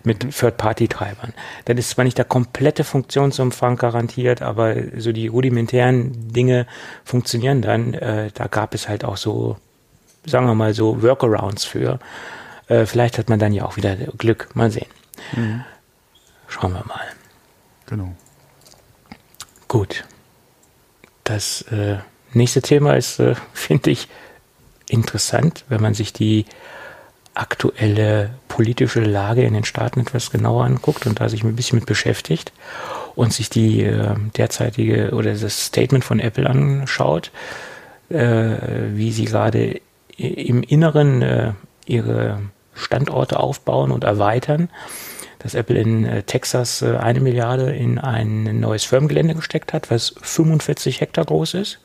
[0.05, 1.33] mit Third-Party-Treibern.
[1.65, 6.67] Dann ist zwar nicht der komplette Funktionsumfang garantiert, aber so die rudimentären Dinge
[7.03, 7.95] funktionieren dann.
[7.95, 9.57] Äh, da gab es halt auch so,
[10.27, 11.99] sagen wir mal so, Workarounds für.
[12.69, 14.55] Äh, vielleicht hat man dann ja auch wieder Glück.
[14.55, 14.91] Mal sehen.
[15.35, 15.65] Mhm.
[16.47, 17.07] Schauen wir mal.
[17.87, 18.15] Genau.
[19.69, 20.05] Gut.
[21.25, 21.97] Das äh,
[22.33, 24.09] nächste Thema ist, äh, finde ich,
[24.89, 26.47] interessant, wenn man sich die
[27.35, 31.87] aktuelle politische Lage in den Staaten etwas genauer anguckt und da sich ein bisschen mit
[31.87, 32.53] beschäftigt
[33.15, 37.31] und sich die äh, derzeitige oder das Statement von Apple anschaut,
[38.09, 38.57] äh,
[38.95, 39.81] wie sie gerade
[40.17, 41.53] im Inneren äh,
[41.85, 42.41] ihre
[42.75, 44.71] Standorte aufbauen und erweitern
[45.47, 50.13] dass Apple in äh, Texas äh, eine Milliarde in ein neues Firmengelände gesteckt hat, was
[50.21, 51.79] 45 Hektar groß ist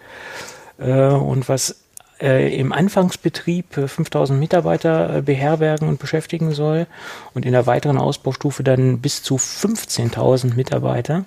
[0.79, 1.77] äh, und was
[2.19, 6.85] im Anfangsbetrieb 5000 Mitarbeiter beherbergen und beschäftigen soll
[7.33, 11.25] und in der weiteren Ausbaustufe dann bis zu 15.000 Mitarbeiter,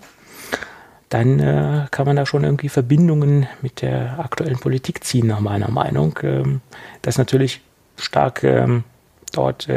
[1.08, 6.16] dann kann man da schon irgendwie Verbindungen mit der aktuellen Politik ziehen, nach meiner Meinung.
[6.22, 6.60] Ähm,
[7.02, 7.60] das natürlich
[7.96, 8.84] stark ähm,
[9.32, 9.68] dort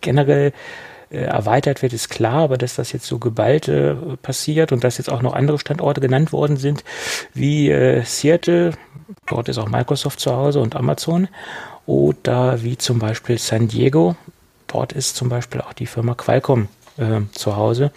[0.00, 0.52] generell
[1.10, 4.98] äh, erweitert wird, ist klar, aber dass das jetzt so geballt äh, passiert und dass
[4.98, 6.84] jetzt auch noch andere Standorte genannt worden sind,
[7.34, 8.72] wie äh, Seattle,
[9.26, 11.28] dort ist auch Microsoft zu Hause und Amazon,
[11.86, 14.14] oder wie zum Beispiel San Diego,
[14.68, 17.90] dort ist zum Beispiel auch die Firma Qualcomm äh, zu Hause.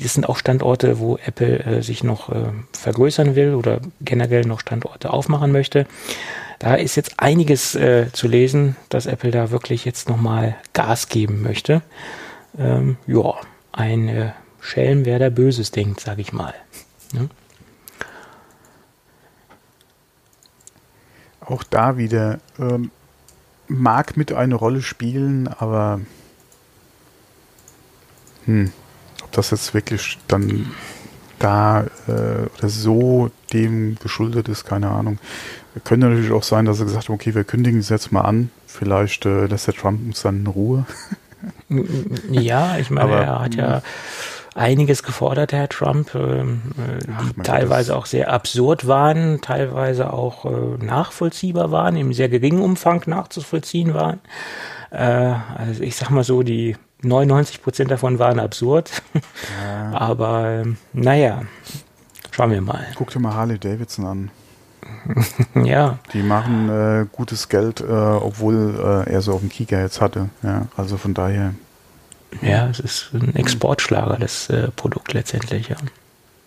[0.00, 4.60] Das sind auch Standorte, wo Apple äh, sich noch äh, vergrößern will oder generell noch
[4.60, 5.86] Standorte aufmachen möchte.
[6.60, 11.42] Da ist jetzt einiges äh, zu lesen, dass Apple da wirklich jetzt nochmal Gas geben
[11.42, 11.82] möchte
[12.58, 13.34] ähm, ja,
[13.72, 16.54] ein äh, Schelm, wer da Böses denkt, sage ich mal.
[17.12, 17.28] Ne?
[21.40, 22.90] Auch da wieder ähm,
[23.68, 26.00] mag mit eine Rolle spielen, aber
[28.46, 28.72] hm,
[29.22, 30.70] ob das jetzt wirklich dann
[31.38, 35.18] da äh, oder so dem geschuldet ist, keine Ahnung.
[35.82, 38.50] Könnte natürlich auch sein, dass er gesagt hat, okay, wir kündigen es jetzt mal an.
[38.66, 40.86] Vielleicht äh, lässt der Trump uns dann in Ruhe.
[42.30, 43.82] Ja, ich meine, Aber, er hat ja
[44.54, 48.02] einiges gefordert, Herr Trump, äh, die teilweise Gott.
[48.02, 54.20] auch sehr absurd waren, teilweise auch äh, nachvollziehbar waren, im sehr geringen Umfang nachzuvollziehen waren.
[54.90, 59.02] Äh, also ich sag mal so, die 99 Prozent davon waren absurd.
[59.62, 59.92] Ja.
[59.98, 61.42] Aber ähm, naja,
[62.30, 62.86] schauen wir mal.
[62.94, 64.30] Guck dir mal Harley Davidson an.
[65.64, 65.98] ja.
[66.12, 70.28] Die machen äh, gutes Geld, äh, obwohl äh, er so auf dem Kieker jetzt hatte.
[70.42, 71.54] Ja, also von daher.
[72.42, 75.76] Ja, es ist ein Exportschlager, das äh, Produkt letztendlich, ja.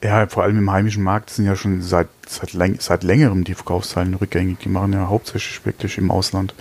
[0.04, 4.14] Ja, vor allem im heimischen Markt sind ja schon seit, seit, seit längerem die Verkaufszahlen
[4.14, 4.60] rückgängig.
[4.60, 6.54] Die machen ja hauptsächlich wirklich im Ausland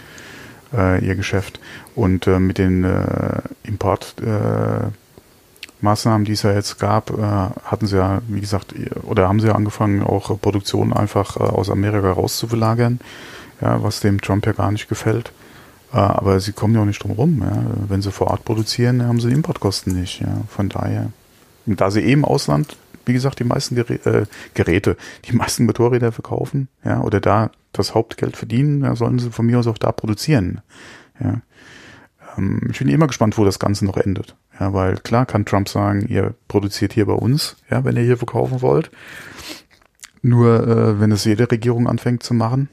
[0.72, 1.60] äh, ihr Geschäft.
[1.94, 3.42] Und äh, mit den äh,
[5.86, 8.74] Importmaßnahmen, die es ja jetzt gab, äh, hatten sie ja, wie gesagt,
[9.04, 12.98] oder haben sie ja angefangen, auch Produktion einfach äh, aus Amerika rauszuverlagern,
[13.60, 15.32] ja, was dem Trump ja gar nicht gefällt.
[15.92, 17.42] Äh, aber sie kommen ja auch nicht drum rum.
[17.42, 17.62] Ja.
[17.88, 20.20] Wenn sie vor Ort produzieren, haben sie Importkosten nicht.
[20.20, 20.42] Ja.
[20.48, 21.12] Von daher,
[21.66, 22.76] und da sie eh im Ausland
[23.08, 27.94] wie gesagt, die meisten Gerä äh, Geräte, die meisten Motorräder verkaufen, ja, oder da das
[27.94, 30.60] Hauptgeld verdienen, ja, sollen sie von mir aus auch da produzieren.
[31.20, 31.40] Ja.
[32.36, 34.36] Ähm, ich bin immer gespannt, wo das Ganze noch endet.
[34.58, 38.16] Ja, weil klar kann Trump sagen, ihr produziert hier bei uns, ja, wenn ihr hier
[38.16, 38.90] verkaufen wollt.
[40.22, 42.68] Nur äh, wenn es jede Regierung anfängt zu machen,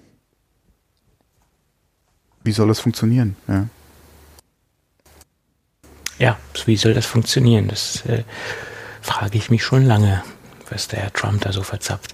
[2.43, 3.35] wie soll das funktionieren?
[3.47, 3.67] Ja,
[6.17, 7.67] ja wie soll das funktionieren?
[7.67, 8.23] Das äh,
[9.01, 10.23] frage ich mich schon lange,
[10.69, 12.13] was der Herr Trump da so verzapft.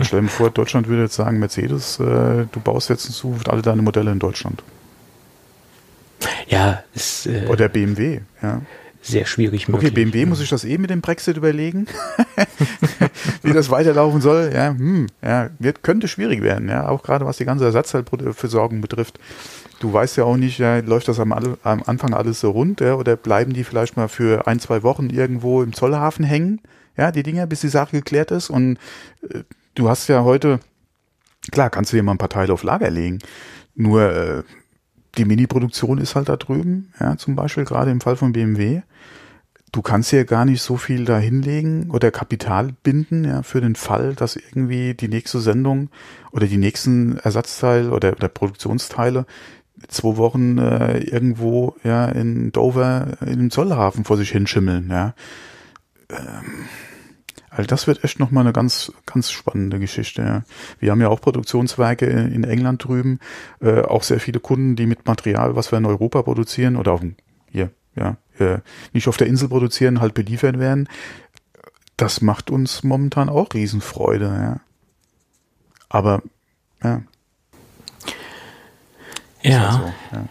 [0.00, 3.62] Stell dir vor, Deutschland würde jetzt sagen, Mercedes, äh, du baust jetzt in Zukunft alle
[3.62, 4.62] deine Modelle in Deutschland.
[6.48, 7.26] Ja, ist.
[7.26, 8.62] Äh, Oder BMW, ja.
[9.04, 9.92] Sehr schwierig möglich.
[9.92, 11.86] Okay, BMW muss ich das eh mit dem Brexit überlegen,
[13.42, 14.50] wie das weiterlaufen soll.
[14.54, 19.20] Ja, hm, ja, wird, könnte schwierig werden, ja, auch gerade was die ganze Ersatzteilversorgung betrifft.
[19.78, 22.94] Du weißt ja auch nicht, ja, läuft das am, am Anfang alles so rund, ja,
[22.94, 26.62] oder bleiben die vielleicht mal für ein, zwei Wochen irgendwo im Zollhafen hängen,
[26.96, 28.48] ja, die Dinger, bis die Sache geklärt ist.
[28.48, 28.78] Und
[29.28, 29.40] äh,
[29.74, 30.60] du hast ja heute,
[31.52, 33.18] klar, kannst du dir mal ein paar Teile auf Lager legen.
[33.74, 34.42] Nur äh,
[35.16, 38.82] die Mini-Produktion ist halt da drüben, ja, zum Beispiel gerade im Fall von BMW.
[39.72, 43.74] Du kannst ja gar nicht so viel da hinlegen oder Kapital binden, ja, für den
[43.74, 45.90] Fall, dass irgendwie die nächste Sendung
[46.30, 49.26] oder die nächsten Ersatzteile oder, oder Produktionsteile
[49.88, 55.14] zwei Wochen äh, irgendwo ja in Dover in dem Zollhafen vor sich hinschimmeln, ja.
[56.10, 56.66] Ähm,
[57.56, 60.22] also das wird echt nochmal eine ganz, ganz spannende Geschichte.
[60.22, 60.42] Ja.
[60.80, 63.20] Wir haben ja auch Produktionswerke in England drüben,
[63.60, 67.02] äh, auch sehr viele Kunden, die mit Material, was wir in Europa produzieren oder auf
[67.48, 68.58] hier, ja, äh,
[68.92, 70.88] nicht auf der Insel produzieren, halt beliefert werden.
[71.96, 74.60] Das macht uns momentan auch Riesenfreude, ja.
[75.88, 76.22] Aber,
[76.82, 77.02] ja,
[79.42, 79.72] ja.
[79.72, 80.24] Halt so, ja.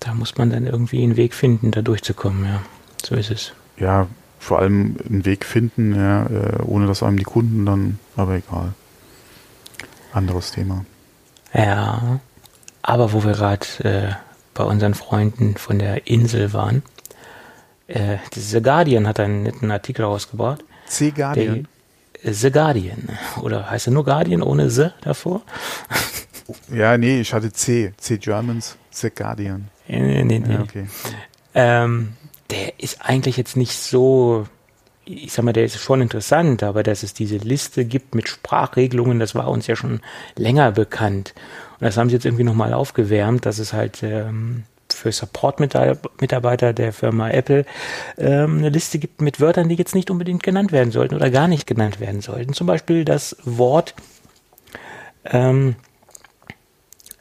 [0.00, 2.60] Da muss man dann irgendwie einen Weg finden, da durchzukommen, ja.
[3.02, 3.52] So ist es.
[3.78, 4.08] Ja,
[4.48, 8.72] vor allem einen Weg finden, ja, äh, ohne dass einem die Kunden dann, aber egal.
[10.14, 10.86] Anderes Thema.
[11.52, 12.20] Ja,
[12.80, 14.14] aber wo wir gerade äh,
[14.54, 16.82] bei unseren Freunden von der Insel waren,
[17.88, 20.64] äh, The Guardian hat einen netten Artikel rausgebracht.
[20.86, 21.68] The Guardian?
[22.24, 23.10] Der, The Guardian.
[23.42, 25.42] Oder heißt er nur Guardian ohne The davor?
[26.72, 27.92] Ja, nee, ich hatte C.
[27.98, 29.68] C Germans, The Guardian.
[29.86, 30.54] Nee, nee, nee.
[30.54, 30.86] Ja, okay.
[31.54, 32.14] Ähm,
[32.50, 34.46] der ist eigentlich jetzt nicht so,
[35.04, 39.18] ich sag mal, der ist schon interessant, aber dass es diese Liste gibt mit Sprachregelungen,
[39.18, 40.00] das war uns ja schon
[40.36, 41.34] länger bekannt.
[41.78, 46.92] Und das haben sie jetzt irgendwie nochmal aufgewärmt, dass es halt ähm, für Support-Mitarbeiter der
[46.92, 47.64] Firma Apple
[48.16, 51.48] ähm, eine Liste gibt mit Wörtern, die jetzt nicht unbedingt genannt werden sollten oder gar
[51.48, 52.52] nicht genannt werden sollten.
[52.52, 53.94] Zum Beispiel das Wort
[55.24, 55.76] ähm,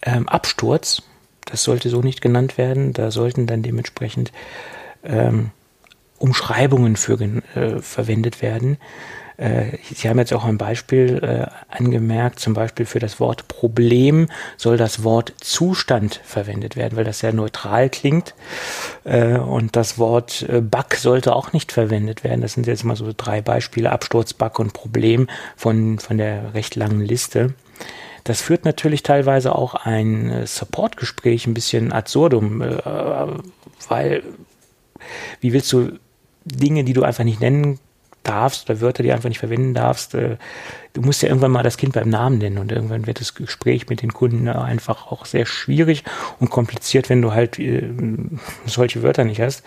[0.02, 1.04] ähm, Absturz,
[1.46, 2.94] das sollte so nicht genannt werden.
[2.94, 4.32] Da sollten dann dementsprechend
[5.04, 5.52] ähm,
[6.18, 8.78] Umschreibungen für äh, verwendet werden.
[9.38, 14.30] Äh, Sie haben jetzt auch ein Beispiel äh, angemerkt, zum Beispiel für das Wort Problem
[14.58, 18.34] soll das Wort Zustand verwendet werden, weil das sehr neutral klingt.
[19.04, 22.42] Äh, und das Wort äh, Bug sollte auch nicht verwendet werden.
[22.42, 26.76] Das sind jetzt mal so drei Beispiele, Absturz, Bug und Problem von, von der recht
[26.76, 27.54] langen Liste.
[28.24, 32.78] Das führt natürlich teilweise auch ein äh, Supportgespräch ein bisschen absurdum, äh,
[33.88, 34.24] weil
[35.42, 36.00] wie willst du
[36.46, 37.80] Dinge, die du einfach nicht nennen
[38.24, 40.38] darfst oder Wörter, die du einfach nicht verwenden darfst, äh,
[40.94, 43.88] du musst ja irgendwann mal das Kind beim Namen nennen und irgendwann wird das Gespräch
[43.88, 46.04] mit den Kunden einfach auch sehr schwierig
[46.40, 47.60] und kompliziert, wenn du halt
[48.66, 49.64] solche Wörter nicht hast.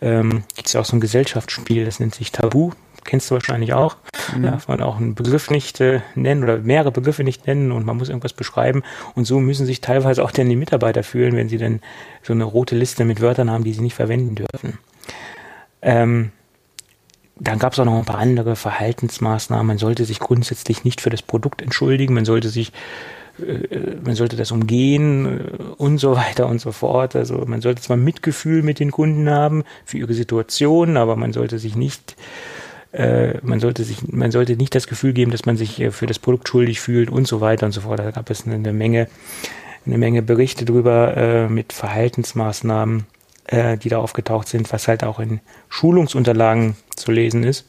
[0.00, 2.72] Ähm, Gibt es ja auch so ein Gesellschaftsspiel, das nennt sich Tabu
[3.04, 3.96] kennst du wahrscheinlich auch,
[4.36, 4.44] mhm.
[4.44, 7.96] ja, man auch einen Begriff nicht äh, nennen oder mehrere Begriffe nicht nennen und man
[7.96, 8.82] muss irgendwas beschreiben
[9.14, 11.80] und so müssen sich teilweise auch dann die Mitarbeiter fühlen, wenn sie dann
[12.22, 14.78] so eine rote Liste mit Wörtern haben, die sie nicht verwenden dürfen.
[15.82, 16.32] Ähm,
[17.36, 19.66] dann gab es auch noch ein paar andere Verhaltensmaßnahmen.
[19.66, 22.72] Man sollte sich grundsätzlich nicht für das Produkt entschuldigen, man sollte sich
[23.40, 27.16] äh, man sollte das umgehen äh, und so weiter und so fort.
[27.16, 31.58] Also man sollte zwar Mitgefühl mit den Kunden haben für ihre Situation, aber man sollte
[31.58, 32.16] sich nicht
[32.92, 36.18] äh, man sollte sich, man sollte nicht das Gefühl geben, dass man sich für das
[36.18, 38.00] Produkt schuldig fühlt und so weiter und so fort.
[38.00, 39.08] Da gab es eine Menge,
[39.86, 43.06] eine Menge Berichte drüber äh, mit Verhaltensmaßnahmen,
[43.46, 47.66] äh, die da aufgetaucht sind, was halt auch in Schulungsunterlagen zu lesen ist,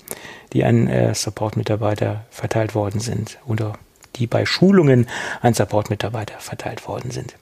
[0.54, 3.74] die an äh, Support-Mitarbeiter verteilt worden sind oder
[4.16, 5.08] die bei Schulungen
[5.42, 7.36] an Support-Mitarbeiter verteilt worden sind.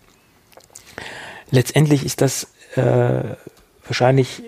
[1.51, 3.35] Letztendlich ist das äh,
[3.85, 4.43] wahrscheinlich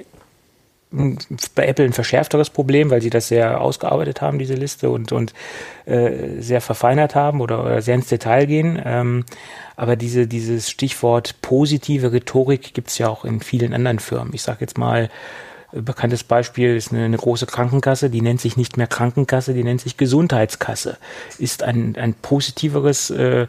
[0.92, 5.34] bei Apple ein verschärfteres Problem, weil sie das sehr ausgearbeitet haben, diese Liste, und, und
[5.86, 8.82] äh, sehr verfeinert haben oder, oder, sehr ins Detail gehen.
[8.84, 9.26] Ähm,
[9.78, 14.34] aber diese, dieses Stichwort positive Rhetorik gibt es ja auch in vielen anderen Firmen.
[14.34, 15.10] Ich sage jetzt mal,
[15.72, 19.82] bekanntes Beispiel ist eine, eine, große Krankenkasse, die nennt sich nicht mehr Krankenkasse, die nennt
[19.82, 20.98] sich Gesundheitskasse.
[21.38, 23.48] Ist ein, ein positiveres, äh,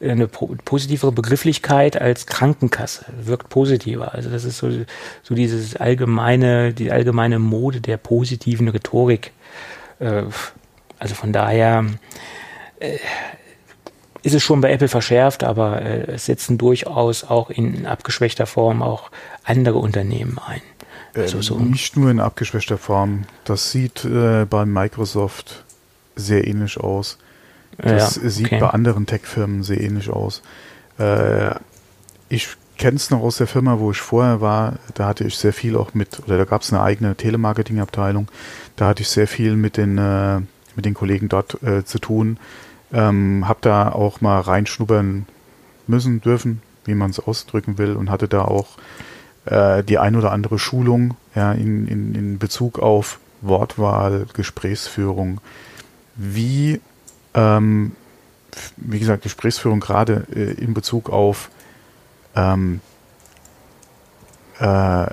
[0.00, 4.14] eine positivere Begrifflichkeit als Krankenkasse, wirkt positiver.
[4.14, 4.70] Also das ist so,
[5.22, 9.32] so dieses allgemeine, die allgemeine Mode der positiven Rhetorik.
[9.98, 10.24] Äh,
[10.98, 11.86] also von daher
[12.80, 12.98] äh,
[14.22, 18.82] ist es schon bei Apple verschärft, aber äh, es setzen durchaus auch in abgeschwächter Form
[18.82, 19.10] auch
[19.44, 20.62] andere Unternehmen ein.
[21.14, 21.58] Also so.
[21.58, 23.24] Nicht nur in abgeschwächter Form.
[23.44, 25.64] Das sieht äh, bei Microsoft
[26.16, 27.18] sehr ähnlich aus.
[27.78, 30.42] Das ja, sieht bei anderen Tech-Firmen sehr ähnlich aus.
[30.98, 31.54] Äh,
[32.28, 34.74] ich kenne es noch aus der Firma, wo ich vorher war.
[34.94, 38.28] Da hatte ich sehr viel auch mit, oder da gab es eine eigene Telemarketing-Abteilung.
[38.76, 40.40] Da hatte ich sehr viel mit den, äh,
[40.76, 42.38] mit den Kollegen dort äh, zu tun.
[42.92, 45.26] Ähm, hab da auch mal reinschnuppern
[45.86, 48.76] müssen, dürfen, wie man es ausdrücken will, und hatte da auch
[49.46, 55.40] äh, die ein oder andere Schulung ja, in, in, in Bezug auf Wortwahl, Gesprächsführung,
[56.14, 56.80] wie,
[57.34, 57.92] ähm,
[58.76, 61.50] wie gesagt, Gesprächsführung gerade äh, in Bezug auf
[62.36, 62.80] ähm,
[64.58, 65.06] äh,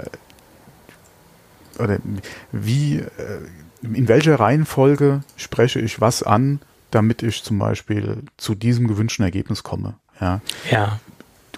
[1.80, 1.98] oder
[2.52, 3.06] wie, äh,
[3.82, 6.60] in welcher Reihenfolge spreche ich was an,
[6.92, 9.96] damit ich zum Beispiel zu diesem gewünschten Ergebnis komme.
[10.20, 10.42] Ja.
[10.70, 11.00] ja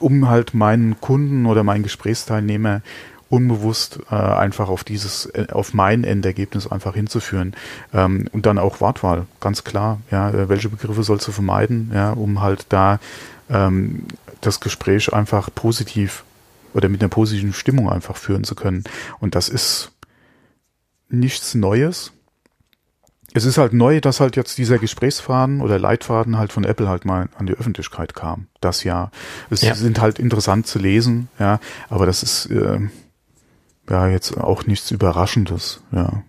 [0.01, 2.81] um halt meinen Kunden oder meinen Gesprächsteilnehmer
[3.29, 7.55] unbewusst äh, einfach auf dieses, äh, auf mein Endergebnis einfach hinzuführen.
[7.93, 10.01] Ähm, und dann auch Wortwahl, ganz klar.
[10.11, 12.99] Ja, äh, welche Begriffe sollst du vermeiden, ja, um halt da
[13.49, 14.03] ähm,
[14.41, 16.25] das Gespräch einfach positiv
[16.73, 18.83] oder mit einer positiven Stimmung einfach führen zu können.
[19.19, 19.91] Und das ist
[21.09, 22.11] nichts Neues
[23.33, 27.05] es ist halt neu, dass halt jetzt dieser Gesprächsfaden oder Leitfaden halt von Apple halt
[27.05, 28.47] mal an die Öffentlichkeit kam.
[28.59, 29.11] Das ja.
[29.49, 29.75] Es ja.
[29.75, 31.59] sind halt interessant zu lesen, ja,
[31.89, 32.79] aber das ist äh,
[33.89, 36.23] ja jetzt auch nichts Überraschendes, ja,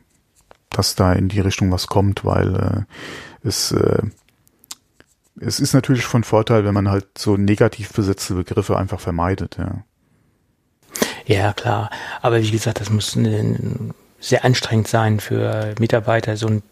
[0.70, 4.02] dass da in die Richtung was kommt, weil äh, es äh,
[5.40, 9.82] es ist natürlich von Vorteil, wenn man halt so negativ besetzte Begriffe einfach vermeidet, ja.
[11.24, 11.90] Ja, klar.
[12.20, 13.16] Aber wie gesagt, das muss
[14.20, 16.62] sehr anstrengend sein für Mitarbeiter, so ein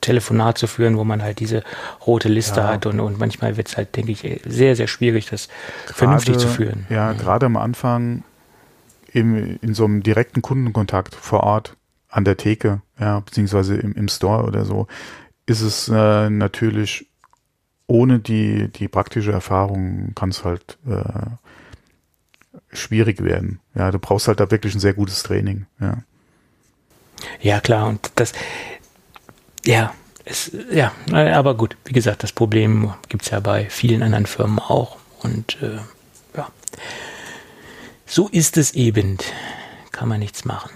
[0.00, 1.62] Telefonat zu führen, wo man halt diese
[2.06, 2.68] rote Liste ja.
[2.68, 5.48] hat und, und manchmal wird es halt, denke ich, sehr, sehr schwierig, das
[5.86, 6.86] grade, vernünftig zu führen.
[6.88, 7.18] Ja, mhm.
[7.18, 8.24] gerade am Anfang
[9.12, 11.76] im, in so einem direkten Kundenkontakt vor Ort
[12.08, 14.86] an der Theke, ja, beziehungsweise im, im Store oder so,
[15.46, 17.06] ist es äh, natürlich
[17.86, 21.30] ohne die, die praktische Erfahrung kann es halt äh,
[22.72, 23.58] schwierig werden.
[23.74, 25.98] Ja, du brauchst halt da wirklich ein sehr gutes Training, ja.
[27.40, 28.32] Ja, klar, und das,
[29.64, 29.92] ja,
[30.24, 34.58] es, ja, aber gut, wie gesagt, das Problem gibt es ja bei vielen anderen Firmen
[34.58, 34.96] auch.
[35.22, 35.78] Und äh,
[36.36, 36.48] ja,
[38.06, 39.18] so ist es eben.
[39.92, 40.70] Kann man nichts machen.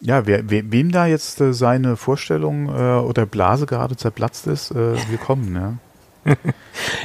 [0.00, 4.70] Ja, wer, we, wem da jetzt äh, seine Vorstellung äh, oder Blase gerade zerplatzt ist,
[4.70, 5.78] äh, willkommen.
[6.24, 6.34] Ja.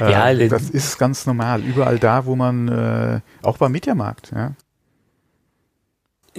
[0.00, 1.62] ja, äh, das ist ganz normal.
[1.62, 4.52] Überall da, wo man, äh, auch beim Mediamarkt, ja.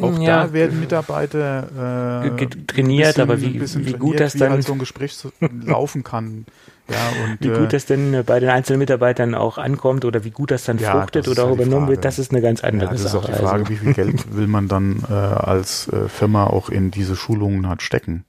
[0.01, 4.63] Auch ja, da werden Mitarbeiter äh, trainiert, bisschen, aber wie, wie gut das dann halt
[4.63, 5.17] so ein Gespräch
[5.65, 6.45] laufen kann.
[6.89, 10.31] Ja, und, wie gut äh, das denn bei den einzelnen Mitarbeitern auch ankommt oder wie
[10.31, 12.91] gut das dann ja, fruchtet oder auch halt übernommen wird, das ist eine ganz andere
[12.91, 13.27] ja, das Sache.
[13.27, 13.69] Das ist auch die Frage, also.
[13.69, 17.81] wie viel Geld will man dann äh, als äh, Firma auch in diese Schulungen hat
[17.81, 18.23] stecken.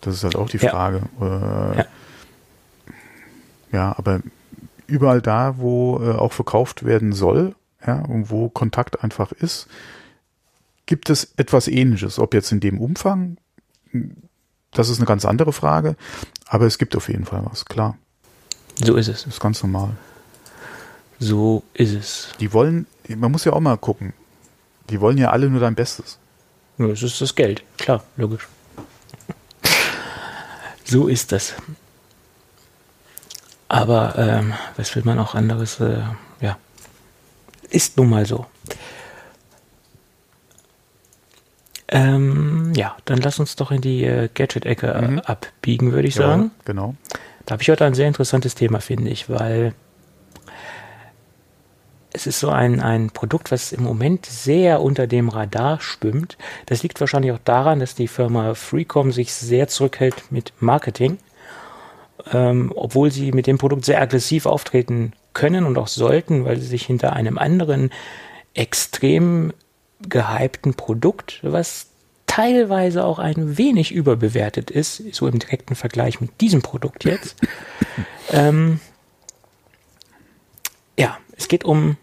[0.00, 1.02] Das ist halt auch die Frage.
[1.20, 1.84] Ja, äh, ja.
[3.72, 4.20] ja aber
[4.88, 7.54] überall da, wo äh, auch verkauft werden soll,
[7.86, 9.68] ja, und wo Kontakt einfach ist,
[10.90, 12.18] gibt es etwas Ähnliches.
[12.18, 13.36] Ob jetzt in dem Umfang,
[14.72, 15.94] das ist eine ganz andere Frage,
[16.46, 17.96] aber es gibt auf jeden Fall was, klar.
[18.74, 19.22] So ist es.
[19.22, 19.96] Das ist ganz normal.
[21.20, 22.28] So ist es.
[22.40, 24.14] Die wollen, man muss ja auch mal gucken,
[24.90, 26.18] die wollen ja alle nur dein Bestes.
[26.76, 28.48] Ja, das ist das Geld, klar, logisch.
[30.84, 31.54] So ist das.
[33.68, 35.78] Aber ähm, was will man auch anderes?
[35.78, 36.02] Äh,
[36.40, 36.58] ja,
[37.68, 38.46] ist nun mal so.
[41.92, 45.18] Ähm, ja, dann lass uns doch in die äh, Gadget-Ecke äh, mhm.
[45.20, 46.52] abbiegen, würde ich ja, sagen.
[46.64, 46.94] Genau.
[47.46, 49.74] Da habe ich heute ein sehr interessantes Thema, finde ich, weil
[52.12, 56.38] es ist so ein, ein Produkt, was im Moment sehr unter dem Radar schwimmt.
[56.66, 61.18] Das liegt wahrscheinlich auch daran, dass die Firma Freecom sich sehr zurückhält mit Marketing,
[62.32, 66.66] ähm, obwohl sie mit dem Produkt sehr aggressiv auftreten können und auch sollten, weil sie
[66.66, 67.90] sich hinter einem anderen
[68.54, 69.52] extrem
[70.08, 71.86] gehypten Produkt, was
[72.26, 77.36] teilweise auch ein wenig überbewertet ist, so im direkten Vergleich mit diesem Produkt jetzt.
[78.30, 78.80] ähm,
[80.98, 81.96] ja, es geht um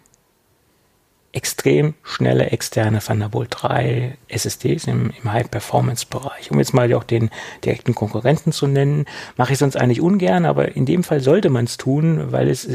[1.38, 6.50] extrem schnelle externe Thunderbolt 3 SSDs im, im High-Performance-Bereich.
[6.50, 7.30] Um jetzt mal auch den
[7.64, 11.66] direkten Konkurrenten zu nennen, mache ich sonst eigentlich ungern, aber in dem Fall sollte man
[11.66, 12.68] es tun, weil es,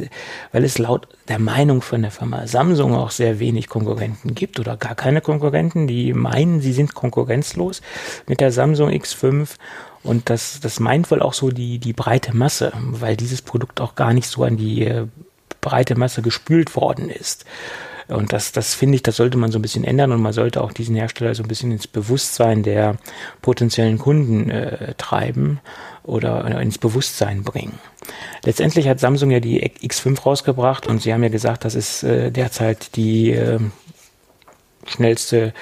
[0.53, 4.77] weil es laut der Meinung von der Firma Samsung auch sehr wenig Konkurrenten gibt oder
[4.77, 7.83] gar keine Konkurrenten, die meinen, sie sind konkurrenzlos
[8.29, 9.57] mit der Samsung X5
[10.05, 13.97] und das, das meint wohl auch so die, die breite Masse, weil dieses Produkt auch
[13.97, 15.09] gar nicht so an die äh,
[15.61, 17.45] breite Masse gespült worden ist.
[18.13, 20.63] Und das, das finde ich, das sollte man so ein bisschen ändern und man sollte
[20.63, 22.97] auch diesen Hersteller so ein bisschen ins Bewusstsein der
[23.41, 25.61] potenziellen Kunden äh, treiben
[26.03, 27.79] oder äh, ins Bewusstsein bringen.
[28.45, 32.31] Letztendlich hat Samsung ja die X5 rausgebracht und sie haben ja gesagt, das ist äh,
[32.31, 33.59] derzeit die äh,
[34.87, 35.53] schnellste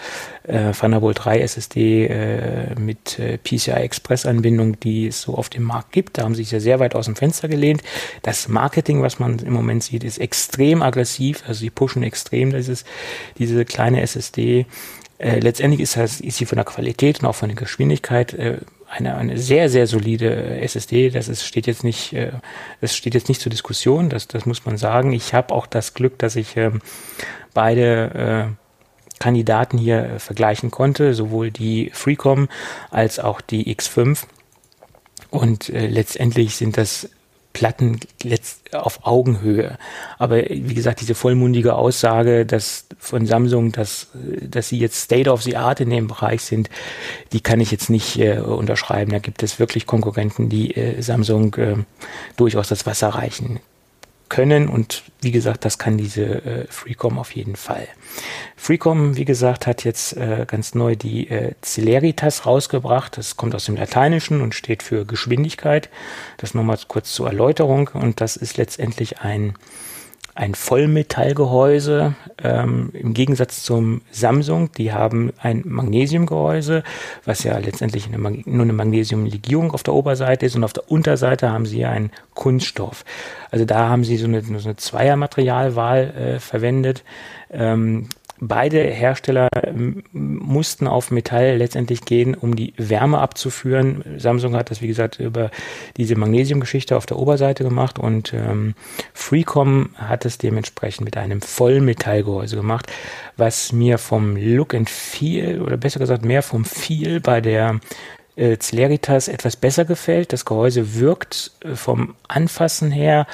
[0.44, 5.64] äh, Thunderbolt 3 SSD äh, mit äh, PCI Express Anbindung, die es so auf dem
[5.64, 6.18] Markt gibt.
[6.18, 7.82] Da haben sie sich ja sehr weit aus dem Fenster gelehnt.
[8.22, 11.42] Das Marketing, was man im Moment sieht, ist extrem aggressiv.
[11.46, 12.84] Also sie pushen extrem dieses,
[13.38, 14.66] diese kleine SSD.
[15.18, 18.58] Äh, letztendlich ist, das, ist sie von der Qualität und auch von der Geschwindigkeit äh,
[18.88, 21.10] eine, eine sehr, sehr solide SSD.
[21.10, 22.32] Das ist, steht jetzt nicht, äh,
[22.80, 24.08] das steht jetzt nicht zur Diskussion.
[24.08, 25.12] Das, das muss man sagen.
[25.12, 26.80] Ich habe auch das Glück, dass ich ähm,
[27.54, 28.59] beide äh,
[29.20, 32.48] Kandidaten hier äh, vergleichen konnte, sowohl die Freecom
[32.90, 34.24] als auch die X5.
[35.30, 37.08] Und äh, letztendlich sind das
[37.52, 37.98] Platten
[38.72, 39.76] auf Augenhöhe.
[40.18, 44.08] Aber wie gesagt, diese vollmundige Aussage, dass von Samsung, dass,
[44.40, 46.70] dass sie jetzt State of the Art in dem Bereich sind,
[47.32, 49.10] die kann ich jetzt nicht äh, unterschreiben.
[49.10, 51.76] Da gibt es wirklich Konkurrenten, die äh, Samsung äh,
[52.36, 53.60] durchaus das Wasser reichen
[54.30, 57.86] können und wie gesagt, das kann diese äh, Freecom auf jeden Fall.
[58.56, 63.18] Freecom, wie gesagt, hat jetzt äh, ganz neu die äh, Celeritas rausgebracht.
[63.18, 65.90] Das kommt aus dem Lateinischen und steht für Geschwindigkeit.
[66.38, 69.54] Das nochmal kurz zur Erläuterung und das ist letztendlich ein
[70.34, 74.70] ein Vollmetallgehäuse ähm, im Gegensatz zum Samsung.
[74.72, 76.82] Die haben ein Magnesiumgehäuse,
[77.24, 81.50] was ja letztendlich eine nur eine Magnesiumlegierung auf der Oberseite ist und auf der Unterseite
[81.50, 83.04] haben sie einen Kunststoff.
[83.50, 87.04] Also da haben sie so eine, so eine Zweiermaterialwahl äh, verwendet.
[87.50, 88.08] Ähm,
[88.42, 94.02] Beide Hersteller ähm, mussten auf Metall letztendlich gehen, um die Wärme abzuführen.
[94.16, 95.50] Samsung hat das, wie gesagt, über
[95.98, 98.74] diese Magnesiumgeschichte auf der Oberseite gemacht und ähm,
[99.12, 102.86] Freecom hat es dementsprechend mit einem Vollmetallgehäuse gemacht,
[103.36, 107.80] was mir vom Look and Feel oder besser gesagt mehr vom Feel bei der
[108.36, 110.32] äh, Celeritas etwas besser gefällt.
[110.32, 113.26] Das Gehäuse wirkt äh, vom Anfassen her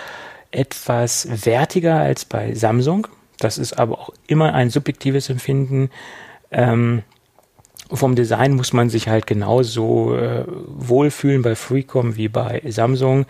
[0.50, 3.06] etwas wertiger als bei Samsung.
[3.38, 5.90] Das ist aber auch immer ein subjektives Empfinden.
[6.50, 7.02] Ähm,
[7.92, 13.26] vom Design muss man sich halt genauso äh, wohlfühlen bei Freecom wie bei Samsung.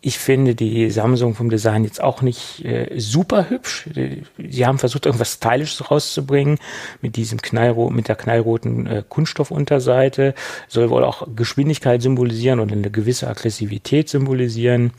[0.00, 3.88] Ich finde die Samsung vom Design jetzt auch nicht äh, super hübsch.
[4.36, 6.58] Sie haben versucht, irgendwas Stylisches rauszubringen
[7.00, 10.34] mit diesem knallrot, mit der knallroten äh, Kunststoffunterseite.
[10.68, 14.92] Soll wohl auch Geschwindigkeit symbolisieren und eine gewisse Aggressivität symbolisieren.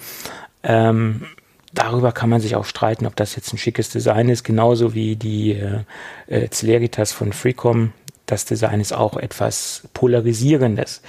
[0.64, 1.28] Ähm,
[1.76, 5.16] darüber kann man sich auch streiten, ob das jetzt ein schickes Design ist, genauso wie
[5.16, 5.84] die äh,
[6.28, 7.94] äh, Celeritas von Freecom.
[8.26, 11.02] Das Design ist auch etwas polarisierendes.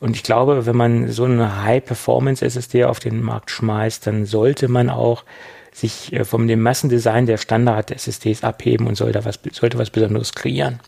[0.00, 4.88] Und ich glaube, wenn man so eine High-Performance-SSD auf den Markt schmeißt, dann sollte man
[4.88, 5.24] auch
[5.72, 10.80] sich äh, von dem Massendesign der Standard-SSDs abheben und sollte was, sollte was Besonderes kreieren.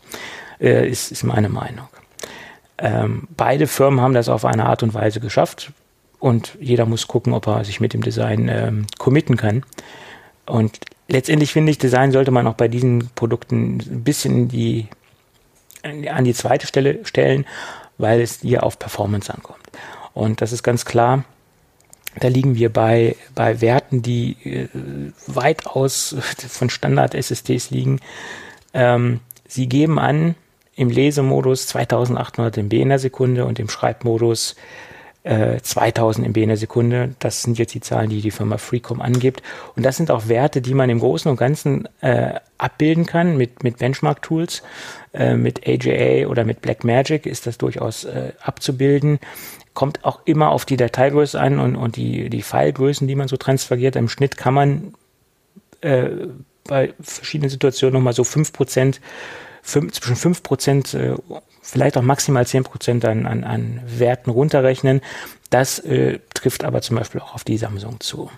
[0.59, 1.87] Äh, ist, ist meine Meinung.
[2.79, 5.71] Ähm, beide Firmen haben das auf eine Art und Weise geschafft.
[6.19, 9.63] Und jeder muss gucken, ob er sich mit dem Design ähm, committen kann.
[10.45, 14.87] Und letztendlich finde ich, Design sollte man auch bei diesen Produkten ein bisschen die,
[15.83, 17.45] an die zweite Stelle stellen,
[17.97, 19.59] weil es hier auf Performance ankommt.
[20.13, 21.23] Und das ist ganz klar.
[22.19, 24.67] Da liegen wir bei, bei Werten, die äh,
[25.27, 26.15] weitaus
[26.49, 27.99] von Standard-SSDs liegen.
[28.73, 30.35] Ähm, sie geben an,
[30.75, 34.55] im Lesemodus 2800 MB in der Sekunde und im Schreibmodus
[35.27, 37.15] äh, 2000 MB in der Sekunde.
[37.19, 39.43] Das sind jetzt die Zahlen, die die Firma Freecom angibt.
[39.75, 43.63] Und das sind auch Werte, die man im Großen und Ganzen äh, abbilden kann mit,
[43.63, 44.63] mit Benchmark-Tools.
[45.13, 49.19] Äh, mit AJA oder mit Blackmagic ist das durchaus äh, abzubilden.
[49.73, 53.35] Kommt auch immer auf die Dateigröße an und, und die, die Filegrößen, die man so
[53.35, 53.95] transferiert.
[53.95, 54.93] Im Schnitt kann man
[55.81, 56.09] äh,
[56.63, 58.99] bei verschiedenen Situationen nochmal so 5%,
[59.67, 61.17] 5, zwischen 5%, äh,
[61.61, 65.01] vielleicht auch maximal 10% an, an, an Werten runterrechnen.
[65.49, 68.31] Das äh, trifft aber zum Beispiel auch auf die Samsung zu.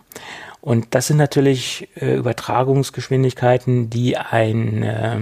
[0.61, 5.19] Und das sind natürlich äh, Übertragungsgeschwindigkeiten, die ein äh,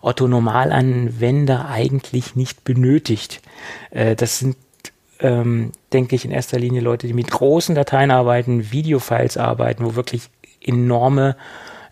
[0.00, 3.42] Otto-Normalanwender eigentlich nicht benötigt.
[3.90, 4.56] Äh, das sind,
[5.18, 9.96] ähm, denke ich, in erster Linie Leute, die mit großen Dateien arbeiten, Videofiles arbeiten, wo
[9.96, 10.30] wirklich
[10.60, 11.36] enorme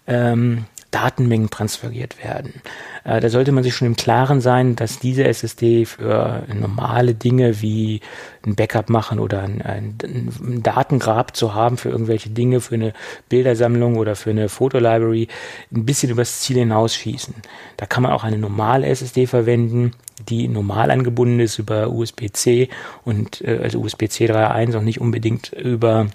[0.06, 2.62] ähm, Datenmengen transferiert werden.
[3.04, 7.60] Äh, da sollte man sich schon im Klaren sein, dass diese SSD für normale Dinge
[7.60, 8.00] wie
[8.46, 12.94] ein Backup machen oder ein, ein, ein Datengrab zu haben für irgendwelche Dinge, für eine
[13.28, 15.28] Bildersammlung oder für eine Fotolibrary,
[15.70, 17.34] ein bisschen übers Ziel hinausschießen.
[17.76, 19.92] Da kann man auch eine normale SSD verwenden,
[20.30, 22.70] die normal angebunden ist über USB-C
[23.04, 26.06] und äh, also USB-C 3.1 und nicht unbedingt über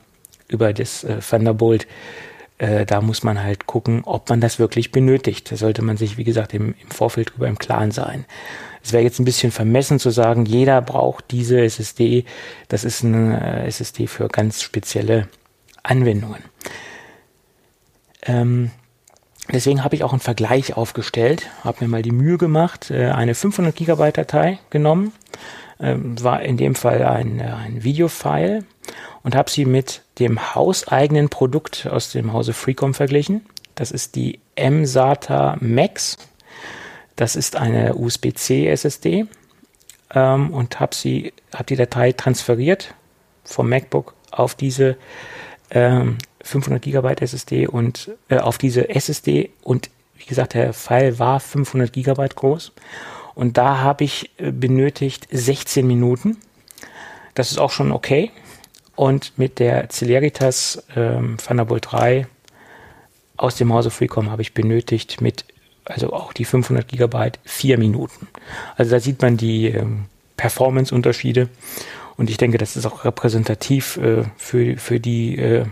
[0.47, 1.87] über das äh, Thunderbolt
[2.61, 5.51] äh, da muss man halt gucken, ob man das wirklich benötigt.
[5.51, 8.25] Da sollte man sich, wie gesagt, im, im Vorfeld drüber im Klaren sein.
[8.83, 12.23] Es wäre jetzt ein bisschen vermessen zu sagen, jeder braucht diese SSD.
[12.67, 15.27] Das ist eine SSD für ganz spezielle
[15.81, 16.43] Anwendungen.
[18.27, 18.69] Ähm,
[19.51, 23.33] deswegen habe ich auch einen Vergleich aufgestellt, habe mir mal die Mühe gemacht, äh, eine
[23.33, 25.13] 500 Gigabyte Datei genommen,
[25.79, 28.65] ähm, war in dem Fall ein, äh, ein Videofile
[29.23, 33.45] und habe sie mit dem hauseigenen Produkt aus dem Hause Freecom verglichen.
[33.75, 36.17] Das ist die MSATA Max.
[37.15, 39.25] Das ist eine USB-C SSD
[40.13, 40.95] ähm, und habe
[41.53, 42.93] habe die Datei transferiert
[43.43, 44.97] vom MacBook auf diese
[45.71, 51.39] ähm, 500 Gigabyte SSD und äh, auf diese SSD und wie gesagt, der File war
[51.39, 52.71] 500 Gigabyte groß
[53.35, 56.37] und da habe ich äh, benötigt 16 Minuten.
[57.33, 58.31] Das ist auch schon okay.
[58.95, 62.27] Und mit der Celeritas ähm, Thunderbolt 3
[63.37, 65.45] aus dem Hause Freecom habe ich benötigt mit,
[65.85, 68.27] also auch die 500 Gigabyte, vier Minuten.
[68.75, 70.05] Also da sieht man die ähm,
[70.37, 71.49] Performance-Unterschiede.
[72.17, 75.65] Und ich denke, das ist auch repräsentativ äh, für, für, die, äh,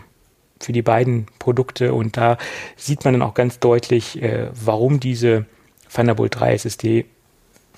[0.60, 1.94] für die beiden Produkte.
[1.94, 2.38] Und da
[2.76, 5.46] sieht man dann auch ganz deutlich, äh, warum diese
[5.94, 7.06] Thunderbolt 3 SSD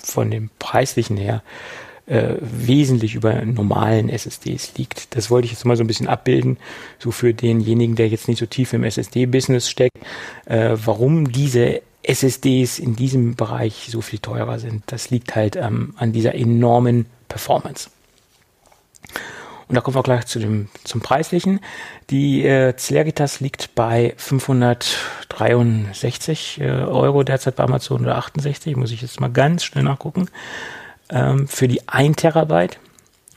[0.02, 1.44] von dem preislichen her
[2.08, 5.16] äh, wesentlich über normalen SSDs liegt.
[5.16, 6.58] Das wollte ich jetzt mal so ein bisschen abbilden,
[7.00, 9.96] so für denjenigen, der jetzt nicht so tief im SSD-Business steckt,
[10.46, 14.84] äh, warum diese SSDs in diesem Bereich so viel teurer sind.
[14.88, 17.90] Das liegt halt ähm, an dieser enormen Performance.
[19.68, 21.62] Und da kommen wir gleich zu dem, zum Preislichen.
[22.10, 29.02] Die äh, Celeritas liegt bei 563 äh, Euro derzeit bei Amazon oder 68, muss ich
[29.02, 30.28] jetzt mal ganz schnell nachgucken
[31.12, 32.80] ähm, für die 1 Terabyte.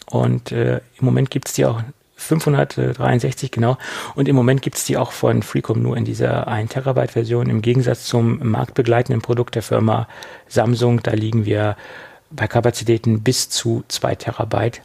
[0.07, 1.83] Und äh, im Moment gibt es die auch
[2.17, 3.77] 563 genau.
[4.15, 7.51] Und im Moment gibt es die auch von Freecom nur in dieser 1 Terabyte Version.
[7.51, 10.09] Im Gegensatz zum marktbegleitenden Produkt der Firma
[10.49, 11.77] Samsung, da liegen wir
[12.31, 14.81] bei Kapazitäten bis zu 2 Terabyte.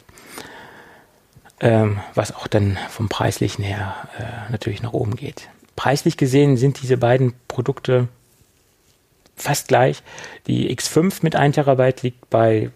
[1.62, 5.50] Ähm, was auch dann vom preislichen her äh, natürlich nach oben geht.
[5.76, 8.08] Preislich gesehen sind diese beiden Produkte
[9.36, 10.02] fast gleich.
[10.46, 12.70] Die X5 mit 1 Terabyte liegt bei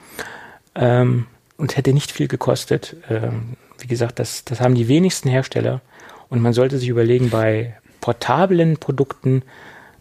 [0.75, 1.27] ähm,
[1.57, 2.95] und hätte nicht viel gekostet.
[3.09, 5.81] Ähm, wie gesagt, das, das haben die wenigsten Hersteller
[6.29, 9.43] und man sollte sich überlegen, bei portablen Produkten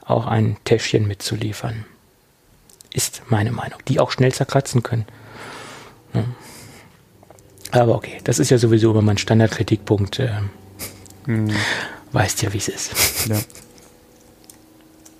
[0.05, 1.84] auch ein Täschchen mitzuliefern.
[2.93, 5.07] Ist meine Meinung, die auch schnell zerkratzen können.
[6.12, 6.24] Ja.
[7.72, 10.18] Aber okay, das ist ja sowieso immer mein Standardkritikpunkt.
[10.18, 10.30] Äh,
[11.26, 11.51] hm.
[12.12, 13.28] Weißt ja, wie es ist.
[13.28, 13.38] Ja.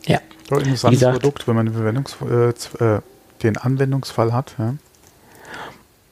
[0.07, 0.21] Ja.
[0.49, 2.49] So, interessantes gesagt, Produkt, wenn man äh,
[2.85, 3.01] äh,
[3.43, 4.57] den Anwendungsfall hat.
[4.59, 4.75] Ja.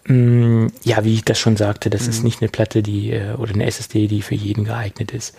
[0.08, 2.10] Mm, ja, wie ich das schon sagte, das mhm.
[2.10, 5.36] ist nicht eine Platte, die äh, oder eine SSD, die für jeden geeignet ist.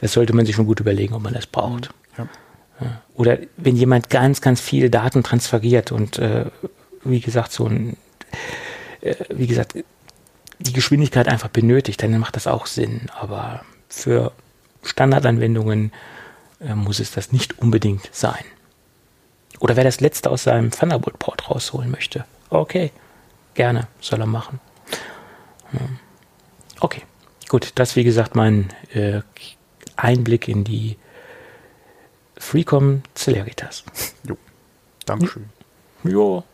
[0.00, 1.90] Das sollte man sich schon gut überlegen, ob man das braucht.
[2.16, 2.28] Ja.
[3.14, 6.46] Oder wenn jemand ganz, ganz viele Daten transferiert und äh,
[7.04, 7.96] wie gesagt, so ein,
[9.00, 9.74] äh, wie gesagt,
[10.58, 13.08] die Geschwindigkeit einfach benötigt, dann macht das auch Sinn.
[13.18, 14.32] Aber für
[14.82, 15.92] Standardanwendungen
[16.60, 18.44] äh, muss es das nicht unbedingt sein.
[19.58, 22.92] Oder wer das letzte aus seinem Thunderbolt-Port rausholen möchte, okay,
[23.54, 24.60] gerne, soll er machen.
[26.80, 27.02] Okay,
[27.48, 29.22] gut, das wie gesagt mein äh,
[29.96, 30.96] Einblick in die
[32.38, 33.84] Freecom Celeritas.
[34.24, 34.36] Jo,
[35.04, 35.44] Dankeschön.
[36.04, 36.44] Jo.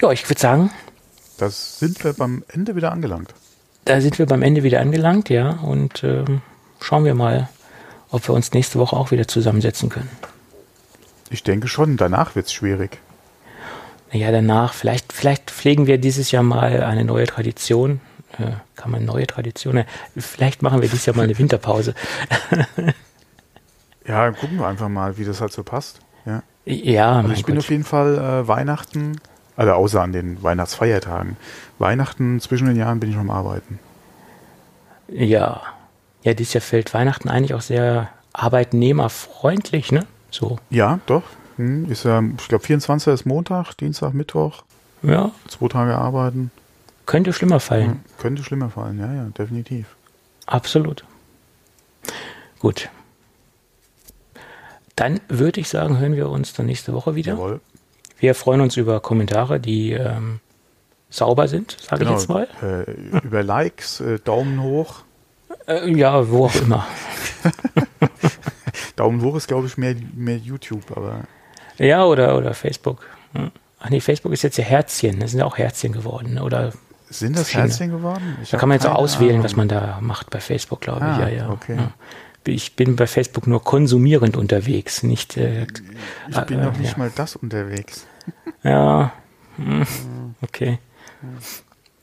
[0.00, 0.70] Ja, ich würde sagen.
[1.38, 3.34] Da sind wir beim Ende wieder angelangt.
[3.84, 5.50] Da sind wir beim Ende wieder angelangt, ja.
[5.50, 6.42] Und ähm,
[6.80, 7.48] schauen wir mal,
[8.10, 10.10] ob wir uns nächste Woche auch wieder zusammensetzen können.
[11.30, 12.98] Ich denke schon, danach wird es schwierig.
[14.12, 18.00] Naja, danach, vielleicht, vielleicht pflegen wir dieses Jahr mal eine neue Tradition.
[18.38, 19.84] Äh, kann man neue Traditionen?
[20.16, 21.94] Vielleicht machen wir dieses Jahr mal eine Winterpause.
[24.06, 26.00] ja, gucken wir einfach mal, wie das halt so passt.
[26.26, 27.64] Ja, ja also ich bin Gott.
[27.64, 29.20] auf jeden Fall äh, Weihnachten,
[29.56, 31.36] also außer an den Weihnachtsfeiertagen.
[31.78, 33.78] Weihnachten zwischen den Jahren bin ich noch am Arbeiten.
[35.08, 35.62] Ja,
[36.22, 40.06] ja, dieses Jahr fällt Weihnachten eigentlich auch sehr arbeitnehmerfreundlich, ne?
[40.30, 40.58] So.
[40.70, 41.22] Ja, doch.
[41.56, 43.12] Hm, ist ja, ich glaube, 24.
[43.12, 44.64] ist Montag, Dienstag, Mittwoch.
[45.02, 45.30] Ja.
[45.48, 46.50] Zwei Tage arbeiten.
[47.06, 48.00] Könnte schlimmer fallen.
[48.04, 49.86] Ja, könnte schlimmer fallen, ja, ja, definitiv.
[50.46, 51.04] Absolut.
[52.58, 52.88] Gut.
[54.96, 57.32] Dann würde ich sagen, hören wir uns dann nächste Woche wieder.
[57.32, 57.60] Jawohl.
[58.18, 60.40] Wir freuen uns über Kommentare, die ähm,
[61.10, 62.48] sauber sind, sage genau, ich jetzt mal.
[62.62, 65.02] Äh, über Likes, äh, Daumen hoch.
[65.66, 66.86] Äh, ja, wo auch immer.
[68.96, 71.20] Daumen hoch ist, glaube ich, mehr, mehr YouTube, aber.
[71.78, 73.06] Ja, oder, oder Facebook.
[73.32, 73.50] Hm.
[73.80, 75.20] Ach nee, Facebook ist jetzt ja Herzchen.
[75.20, 76.38] Das sind ja auch Herzchen geworden.
[76.38, 76.72] Oder
[77.10, 78.38] sind das Herzchen geworden?
[78.42, 79.44] Ich da kann man jetzt auch auswählen, Ahnung.
[79.44, 81.04] was man da macht bei Facebook, glaube ich.
[81.04, 81.50] Ah, ja, ja.
[81.50, 81.76] Okay.
[81.76, 81.90] Ja.
[82.46, 85.36] Ich bin bei Facebook nur konsumierend unterwegs, nicht.
[85.36, 85.66] Äh,
[86.28, 86.98] ich bin äh, noch nicht ja.
[86.98, 88.06] mal das unterwegs.
[88.62, 89.12] Ja.
[89.56, 89.84] Hm.
[90.40, 90.78] Okay.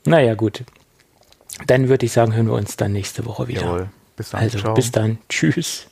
[0.04, 0.62] Naja, gut.
[1.66, 3.62] Dann würde ich sagen, hören wir uns dann nächste Woche wieder.
[3.62, 3.88] Jawohl.
[4.16, 4.40] Bis dann.
[4.40, 4.74] Also, Ciao.
[4.74, 5.18] bis dann.
[5.28, 5.88] Tschüss.